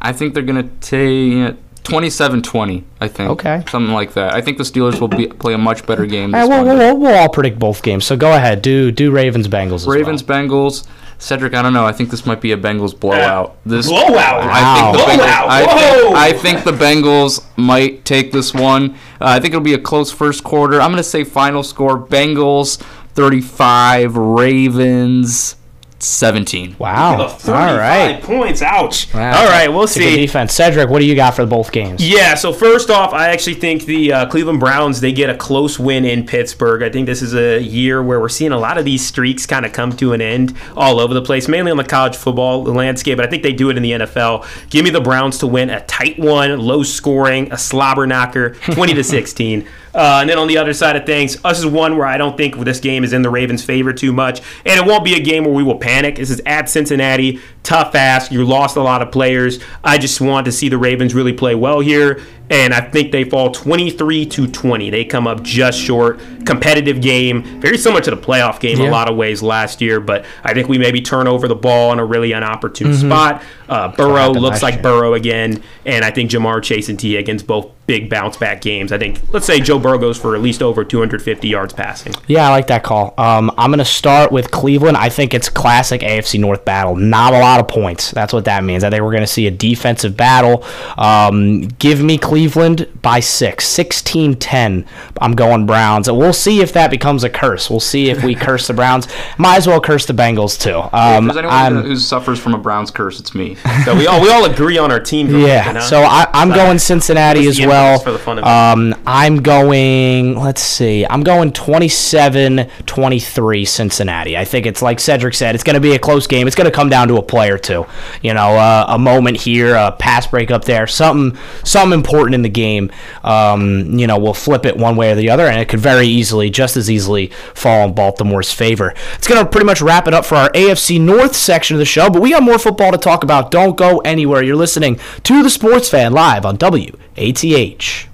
[0.01, 2.85] I think they're gonna take 27-20.
[3.01, 3.31] I think.
[3.31, 3.65] Okay.
[3.69, 4.35] Something like that.
[4.35, 6.35] I think the Steelers will be, play a much better game.
[6.35, 8.05] All This right, we'll, we'll, we'll all predict both games.
[8.05, 8.63] So go ahead.
[8.63, 9.75] Do do Ravens Bengals.
[9.75, 10.39] As Ravens, Well.
[10.39, 10.87] Bengals.
[11.19, 11.85] Sedric, I don't know.
[11.85, 13.59] I think this might be a Bengals blowout.
[13.67, 14.43] This Blowout?
[14.43, 15.19] I think the Blowout?
[15.19, 16.01] Bengals, I, Whoa!
[16.01, 18.93] think, I think the Bengals might take this one.
[19.21, 20.81] Uh, I think it'll be a close first quarter.
[20.81, 22.79] I'm going to say final score: Bengals
[23.13, 25.57] 35, Ravens
[26.03, 26.77] 17.
[26.79, 27.17] Wow.
[27.17, 28.23] The All 35 right.
[28.23, 28.63] points.
[28.63, 29.13] Ouch.
[29.13, 29.41] Wow.
[29.43, 30.17] All right, we'll It's a see.
[30.17, 30.57] defense.
[30.59, 32.07] Sedric, what do you got for both games?
[32.07, 35.79] Yeah, so first off, I actually think the uh, Cleveland Browns they get a close
[35.79, 36.83] win in Pittsburgh.
[36.83, 39.67] I think this is a year where we're seeing a lot of these streaks kind
[39.67, 43.17] of come to an end all over the place, mainly on the college football landscape,
[43.17, 44.47] but I think they do it in the NFL.
[44.71, 48.95] Give me the Browns to win a tight one, low scoring, a slobber knocker, 20
[48.95, 49.67] to 16.
[49.95, 52.37] Uh, and then on the other side of things, us is one where I don't
[52.37, 55.21] think this game is in the Ravens' favor too much, and it won't be a
[55.21, 56.17] game where we will panic.
[56.17, 58.31] This is at Cincinnati, tough ask.
[58.31, 59.59] You lost a lot of players.
[59.83, 62.21] I just want to see the Ravens really play well here,
[62.51, 64.91] and I think they fall 23 to 20.
[64.91, 66.21] They come up just short.
[66.45, 68.91] Competitive game, very similar to the playoff game in Yeah.
[68.91, 71.93] a lot of ways last year, but I think we maybe turn over the ball
[71.93, 73.43] in a really inopportune spot.
[73.69, 74.83] Uh, Burrow looks like year.
[74.83, 78.91] Burrow again, and I think Ja'Marr Chase and Tee Higgins both big bounce back games.
[78.93, 82.15] I think let's say Joe Burrow goes for at least over 250 yards passing.
[82.27, 83.15] Yeah, I like that call.
[83.19, 84.97] Um, I'm going to start with Cleveland.
[84.97, 86.97] I think it's classic AFC North battle.
[86.97, 88.11] Not a lot of points.
[88.13, 88.83] That's what that means.
[88.83, 90.65] I think we're going to see a defensive battle.
[90.99, 93.67] Um, give me Cleveland by six.
[93.67, 94.87] 16 10.
[95.21, 96.09] I'm going Browns.
[96.09, 97.69] And We'll see if that becomes a curse.
[97.71, 99.09] We'll see if we curse the Browns.
[99.39, 100.79] Might as well curse the Bengals, too.
[100.97, 103.57] Um, if there's anyone I'm- who suffers from a Browns curse, it's me.
[103.85, 105.29] So we all we all agree on our team.
[105.29, 107.99] Here, yeah, so I, I'm going Cincinnati as well.
[107.99, 108.47] for the fun of it?
[108.47, 114.37] Um, I'm going, let's see, I'm going 27 23 Cincinnati.
[114.37, 116.47] I think it's like Sedric said, it's going to be a close game.
[116.47, 117.87] It's going to come down to a play or two.
[118.23, 122.43] You know, uh, a moment here, a pass break up there, something something important in
[122.43, 122.91] the game.
[123.25, 126.07] Um, you know, we'll flip it one way or the other, and it could very
[126.07, 128.95] easily, just as easily, fall in Baltimore's favor.
[129.15, 131.85] It's going to pretty much wrap it up for our AFC North section of the
[131.85, 133.51] show, but we got more football to talk about.
[133.51, 134.43] Don't go anywhere.
[134.43, 138.07] You're listening to The Sports Fan live on WATH.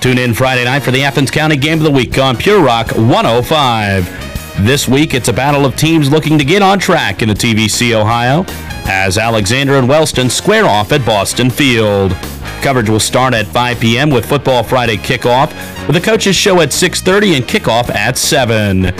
[0.00, 2.92] Tune in Friday night for the Athens County Game of the Week on Pure Rock
[2.92, 4.29] 105.
[4.58, 7.92] This week, it's a battle of teams looking to get on track in the TVC
[7.94, 8.44] Ohio
[8.86, 12.12] as Alexander and Wellston square off at Boston Field.
[12.60, 14.10] Coverage will start at 5 p.m.
[14.10, 15.54] with Football Friday kickoff,
[15.86, 18.92] with the coaches show at 6:30 and kickoff at 7.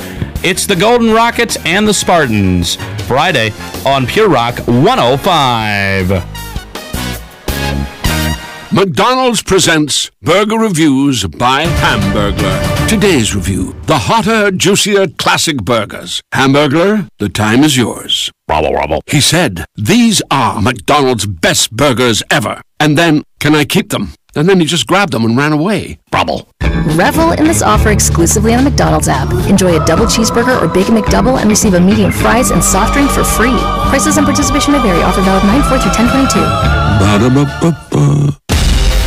[0.42, 2.76] It's the Golden Rockets and the Spartans.
[3.06, 3.52] Friday
[3.84, 6.40] on Pure Rock 105.
[8.72, 12.88] McDonald's presents Burger Reviews by Hamburglar.
[12.88, 16.22] Today's review the hotter, juicier classic burgers.
[16.32, 18.30] Hamburglar, the time is yours.
[18.48, 19.02] Robble, robble.
[19.08, 22.62] He said, These are McDonald's best burgers ever.
[22.78, 24.12] And then, can I keep them?
[24.36, 25.98] And then he just grabbed them and ran away.
[26.12, 26.48] Robble.
[26.94, 29.32] Revel in this offer exclusively on the McDonald's app.
[29.48, 33.10] Enjoy a double cheeseburger or Big McDouble and receive a medium fries and soft drink
[33.10, 33.58] for free.
[33.88, 35.02] Prices and participation may vary.
[35.02, 36.38] Offer valid 9 4 through 1022.
[37.00, 38.36] Ba-da-ba-ba-ba.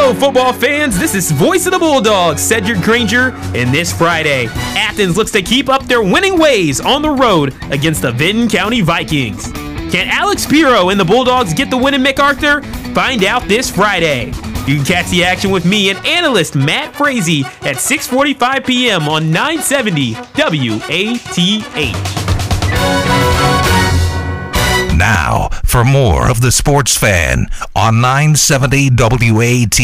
[0.00, 0.96] Hello, football fans.
[0.96, 5.68] This is Voice of the Bulldogs, Sedric Granger, and this Friday, Athens looks to keep
[5.68, 9.50] up their winning ways on the road against the Vinton County Vikings.
[9.90, 12.64] Can Alex Piro and the Bulldogs get the win in McArthur?
[12.94, 14.26] Find out this Friday.
[14.68, 19.08] You can catch the action with me and analyst Matt Frazee at 6:45 p.m.
[19.08, 21.58] on 970 WATH.
[24.98, 27.46] Now, for more of the Sports Fan
[27.76, 29.78] on 970 WATH.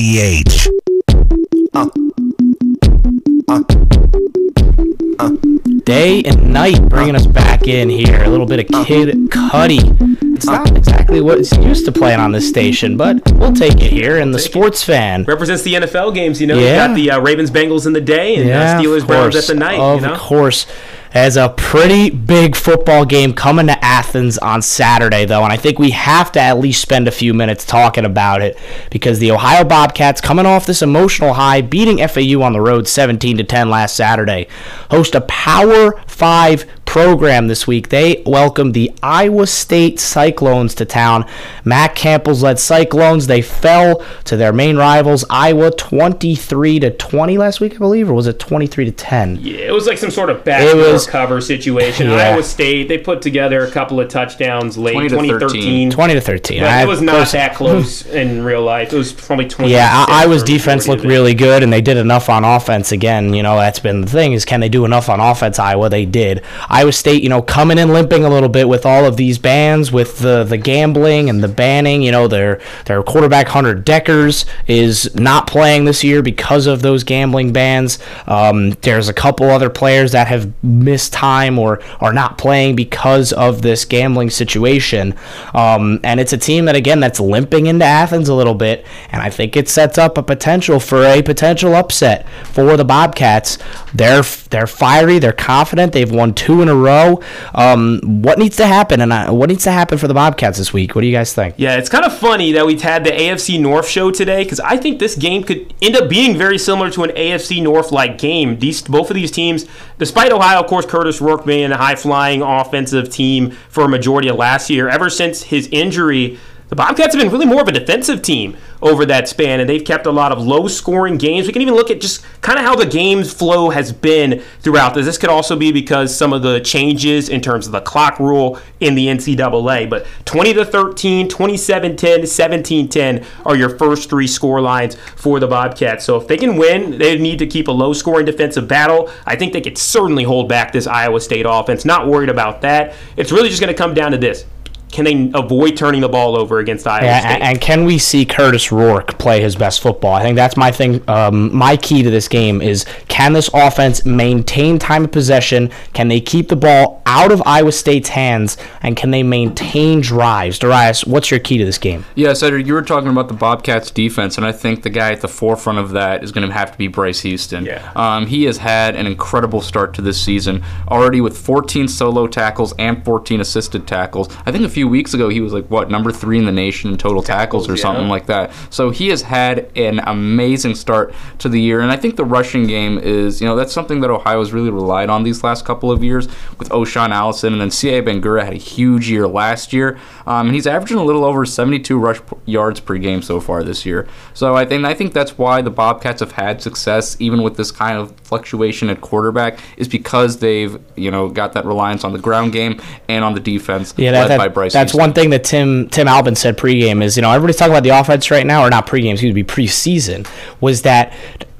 [5.84, 8.24] Day and night bringing us back in here.
[8.24, 10.34] A little bit of Kid Cudi.
[10.34, 13.92] It's not exactly what it's used to playing on this station, but we'll take it
[13.92, 14.18] here.
[14.18, 15.22] And the sports fan.
[15.24, 16.58] Represents the NFL games, you know.
[16.58, 16.70] Yeah.
[16.70, 19.36] You got the uh, Ravens Bengals in the day and Yeah, uh, Steelers of Browns
[19.36, 19.78] at the night.
[19.78, 20.16] Of you know?
[20.16, 20.66] course.
[21.14, 25.78] As a pretty big football game coming to Athens on Saturday, though, and I think
[25.78, 28.58] we have to at least spend a few minutes talking about it
[28.90, 33.36] because the Ohio Bobcats, coming off this emotional high, beating FAU on the road 17
[33.36, 34.48] to 10 last Saturday,
[34.90, 37.89] host a Power Five program this week.
[37.89, 41.24] They welcome the Iowa State Cyclones to town.
[41.64, 43.26] Matt Campbell's led Cyclones.
[43.26, 48.14] They fell to their main rivals, Iowa, 23 to 20 last week, I believe, or
[48.14, 49.39] was it 23 to 10?
[49.43, 52.11] Yeah, it was like some sort of It backdoor was- cover situation.
[52.11, 52.30] Yeah.
[52.30, 55.91] Iowa State, they put together a couple of touchdowns late 20 to 2013.
[55.91, 56.61] 20 to 13.
[56.61, 58.93] But it was not close- that close in real life.
[58.93, 59.70] It was probably 20.
[59.72, 62.93] Yeah, I, Iowa's defense looked really good, and they did enough on offense.
[62.93, 65.59] Again, you know that's been the thing is can they do enough on offense?
[65.59, 66.43] Iowa, they did.
[66.74, 69.92] Iowa State, you know, coming in limping a little bit with all of these bans,
[69.92, 72.02] with the the gambling and the banning.
[72.02, 77.04] You know, their their quarterback Hunter Dekkers is not playing this year because of those
[77.04, 78.00] gambling bans.
[78.26, 83.32] Um, there's a couple other players that have missed time or are not playing because
[83.32, 85.14] of this gambling situation.
[85.54, 89.22] Um, and it's a team that again that's limping into Athens a little bit, and
[89.22, 93.58] I think it sets up a potential for a potential upset for the Bobcats.
[93.94, 97.22] They're they're fiery, they're confident, they've won two in a row.
[97.54, 100.72] Um, what needs to happen, and I, what needs to happen for the Bobcats this
[100.72, 100.94] week?
[100.94, 101.54] What do you guys think?
[101.56, 104.76] Yeah, it's kind of funny that we had the AFC North show today because I
[104.76, 108.58] think this game could end up being very similar to an AFC North like game.
[108.58, 109.66] These both of these teams,
[109.98, 114.28] despite Ohio, of course, Kurtis Rourke being a high flying offensive team for a majority
[114.28, 116.38] of last year, ever since his injury.
[116.74, 119.84] The Bobcats have been really more of a defensive team over that span, and they've
[119.84, 121.46] kept a lot of low scoring games.
[121.46, 124.92] We can even look at just kind of how the game's flow has been throughout
[124.92, 125.06] this.
[125.06, 128.58] This could also be because some of the changes in terms of the clock rule
[128.80, 129.88] in the NCAA.
[129.88, 135.38] But 20 to 13, 27 10, 17 10 are your first three score lines for
[135.38, 136.04] the Bobcats.
[136.04, 139.12] So if they can win, they need to keep a low scoring defensive battle.
[139.26, 141.84] I think they could certainly hold back this Iowa State offense.
[141.84, 142.94] Not worried about that.
[143.16, 144.44] It's really just going to come down to this.
[144.93, 147.30] Can they avoid turning the ball over against Iowa Yeah, State?
[147.32, 150.12] and, and can we see Kurtis Rourke play his best football?
[150.14, 151.03] I think that's my thing.
[151.09, 155.70] Um, my key to this game is can this offense maintain time of possession?
[155.95, 158.57] Can they keep the ball out of Iowa State's hands?
[158.82, 160.59] And can they maintain drives?
[160.61, 162.05] Darayus, what's your key to this game?
[162.14, 165.20] Yeah, Sedric, you were talking about the Bobcats defense, and I think the guy at
[165.20, 167.64] the forefront of that is going to have to be Bryce Houston.
[167.64, 167.91] Yeah.
[167.97, 172.72] Um, he has had an incredible start to this season, already with 14 solo tackles
[172.78, 174.28] and 14 assisted tackles.
[174.47, 176.53] I think a few few weeks ago, he was like what number three in the
[176.53, 177.82] nation in total tackles, or yeah.
[177.82, 178.53] something like that.
[178.68, 182.66] So he has had an amazing start to the year, and I think the rushing
[182.66, 185.91] game is you know that's something that Ohio has really relied on these last couple
[185.91, 186.28] of years
[186.59, 190.55] with O'Shaan Allison, and then Sieh Bangura had a huge year last year, um, and
[190.55, 194.07] he's averaging a little over 72 rush p- yards per game so far this year.
[194.35, 197.70] So I think I think that's why the Bobcats have had success even with this
[197.70, 202.18] kind of fluctuation at quarterback is because they've you know got that reliance on the
[202.18, 202.78] ground game
[203.09, 206.08] and on the defense Yeah, led that, by that, That's one thing that Tim Tim
[206.08, 208.86] Albin said pregame is you know everybody's talking about the offense right now or not
[208.86, 210.26] pregame excuse me preseason
[210.60, 211.12] was that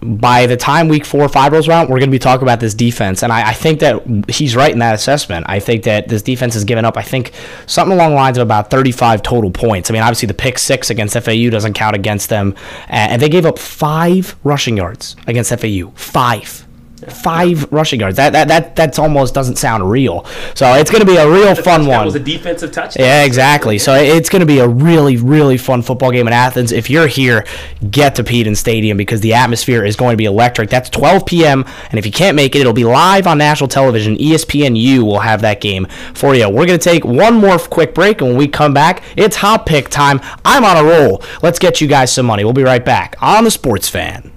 [0.02, 2.61] by the time week four or five rolls around we're going to be talking about
[2.61, 3.22] this defense.
[3.22, 5.46] And I, I think that he's right in that assessment.
[5.48, 7.32] I think that this defense has given up I think
[7.66, 9.90] something along the lines of about 35 total points.
[9.90, 12.55] I mean obviously the pick six against FAU doesn't count against them.
[12.88, 16.66] And and they gave up five rushing yards against FAU five
[17.12, 20.24] five rushing yards that that that that's almost doesn't sound real
[20.55, 23.05] so it's going to be a real fun That one was a defensive touchdown.
[23.05, 23.78] yeah, exactly.
[23.78, 26.72] So it's going to be a really, really fun football game in Athens.
[26.72, 27.44] If you're here,
[27.90, 30.70] get to Peden Stadium because the atmosphere is going to be electric.
[30.70, 31.64] That's 12 p.m.
[31.90, 34.16] And if you can't make it, it'll be live on national television.
[34.16, 36.48] ESPNU will have that game for you.
[36.48, 39.66] We're going to take one more quick break, and when we come back, it's hot
[39.66, 40.20] pick time.
[40.44, 41.22] I'm on a roll.
[41.42, 42.44] Let's get you guys some money.
[42.44, 44.30] We'll be right back on the Sports Fan.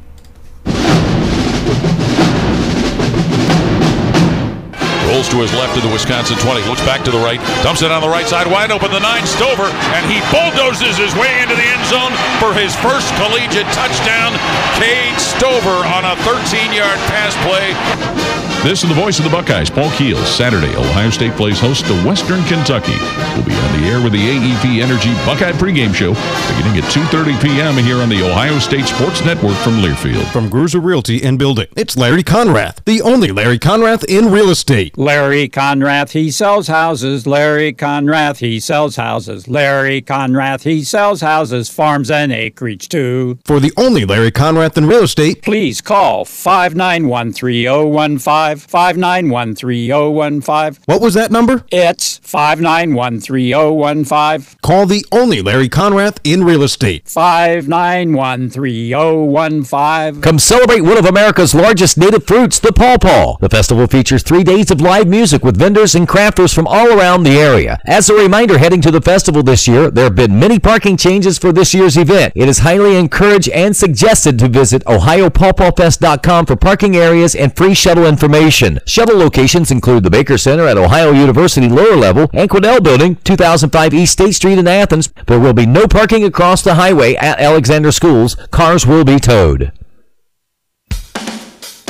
[5.08, 6.68] Rolls to his left to the Wisconsin 20.
[6.68, 7.40] Looks back to the right.
[7.64, 8.46] Dumps it on the right side.
[8.46, 8.92] Wide open.
[8.92, 9.72] The nine Stover.
[9.96, 12.12] And he bulldozes his way into the end zone
[12.44, 14.36] for his first collegiate touchdown.
[14.76, 18.37] Cade Stover on a 13 yard pass play.
[18.64, 20.28] This is the voice of the Buckeyes, Paul Keels.
[20.28, 22.98] Saturday, Ohio State plays host to Western Kentucky.
[23.36, 26.12] We'll be on the air with the AEP Energy Buckeye pregame show
[26.58, 27.76] beginning at 2.30 p.m.
[27.76, 30.26] here on the Ohio State Sports Network from Learfield.
[30.34, 34.98] From Gruser Realty and Building, it's Larry Conrath, the only Larry Conrath in real estate.
[34.98, 37.26] Larry Conrath, he sells houses.
[37.26, 39.48] Larry Conrath, he sells houses.
[39.48, 43.40] Larry Conrath, he sells houses, farms, and acreage too.
[43.46, 48.47] For the only Larry Conrath in real estate, Please call 591 3015.
[48.56, 50.84] 591 3015.
[50.86, 51.64] what was that number?
[51.72, 54.60] It's 591 3015.
[54.62, 57.08] Call the only Larry Conrath in real estate.
[57.08, 60.22] 591 3015.
[60.22, 63.38] Come celebrate one of America's largest native fruits, the pawpaw.
[63.40, 67.24] The festival features three days of live music with vendors and crafters from all around
[67.24, 67.80] the area.
[67.86, 71.38] As a reminder, heading to the festival this year, there have been many parking changes
[71.38, 72.34] for this year's event.
[72.36, 78.06] It is highly encouraged and suggested to visit OhioPawPawFest.com for parking areas and free shuttle
[78.06, 78.37] information.
[78.86, 83.94] Shuttle locations include the Baker Center at Ohio University lower level and Quiddell Building, 2005
[83.96, 85.12] East State Street in Athens.
[85.26, 88.36] There will be no parking across the highway at Alexander Schools.
[88.52, 89.72] Cars will be towed.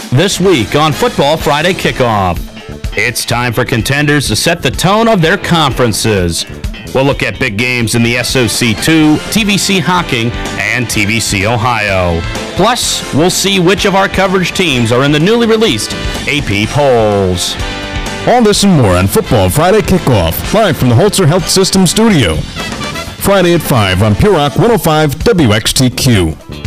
[0.09, 2.37] This week on Football Friday Kickoff,
[2.97, 6.45] it's time for contenders to set the tone of their conferences.
[6.95, 12.19] We'll look at big games in the SOC2, TVC Hocking, and TVC Ohio.
[12.55, 15.93] Plus, we'll see which of our coverage teams are in the newly released
[16.27, 17.53] AP polls.
[18.27, 22.35] All this and more on Football Friday Kickoff, live from the Holzer Health System studio.
[22.35, 26.66] Friday at 5 on Pure Rock 105 WXTQ.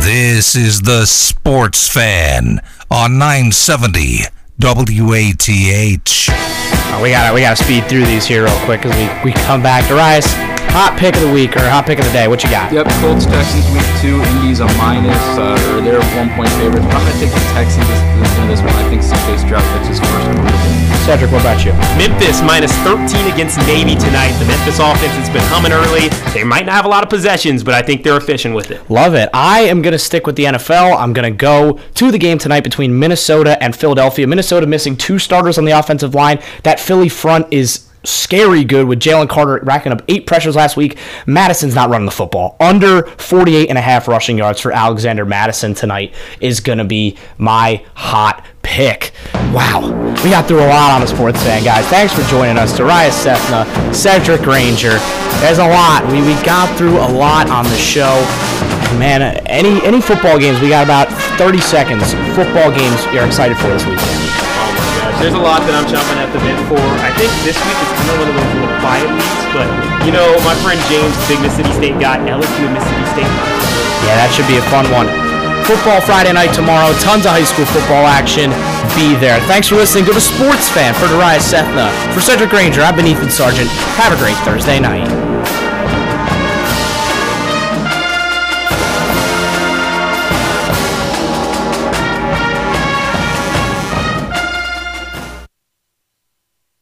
[0.00, 4.24] This is the Sports Fan on 970
[4.58, 6.28] WATH.
[6.90, 9.30] Oh, we got to we got to speed through these here real quick as we,
[9.30, 9.84] we come back.
[9.84, 10.26] Darayus,
[10.70, 12.28] hot pick of the week or hot pick of the day.
[12.28, 12.72] What you got?
[12.72, 14.22] Yep, Colts Texans week two.
[14.38, 16.86] Indy's a minus, uh, or they're one point favorites.
[16.86, 18.74] I'm gonna take the Texans this, this, in this one.
[18.74, 20.77] I think CJ Stroud gets his first one.
[21.08, 21.72] Sedric, what about you?
[21.96, 24.30] Memphis minus 13 against Navy tonight.
[24.38, 26.10] The Memphis offense has been humming early.
[26.34, 28.90] They might not have a lot of possessions, but I think they're efficient with it.
[28.90, 29.30] Love it.
[29.32, 30.94] I am going to stick with the NFL.
[30.98, 34.26] I'm going to go to the game tonight between Minnesota and Philadelphia.
[34.26, 36.42] Minnesota missing two starters on the offensive line.
[36.64, 40.98] That Philly front is scary good with Jalen Carter racking up eight pressures last week.
[41.26, 42.56] Mattison's not running the football.
[42.58, 47.16] Under 48 and a half rushing yards for Alexander Mattison tonight is going to be
[47.36, 49.12] my hot pick.
[49.52, 49.80] Wow.
[50.24, 51.86] We got through a lot on the sports fan, guys.
[51.86, 52.78] Thanks for joining us.
[52.78, 54.98] Darayus Sethna, Sedric Granger.
[55.40, 56.04] There's a lot.
[56.10, 58.24] We, we got through a lot on the show.
[58.98, 62.14] Man, any any football games, we got about 30 seconds.
[62.34, 64.57] Football games you're excited for this weekend.
[65.18, 66.78] There's a lot that I'm chomping at the bit for.
[67.02, 69.66] I think this week is kind of one of those little quiet weeks, but
[70.06, 73.32] you know, my friend James, big Mississippi State guy, LSU and Mississippi State.
[74.06, 75.10] Yeah, that should be a fun one.
[75.66, 76.94] Football Friday night tomorrow.
[77.02, 78.54] Tons of high school football action.
[78.94, 79.42] Be there.
[79.50, 81.90] Thanks for listening Go to Sports Fan for Darayus Sethna.
[82.14, 83.68] For Sedric Granger, I've been Ethan Sargeant.
[83.98, 85.27] Have a great Thursday night.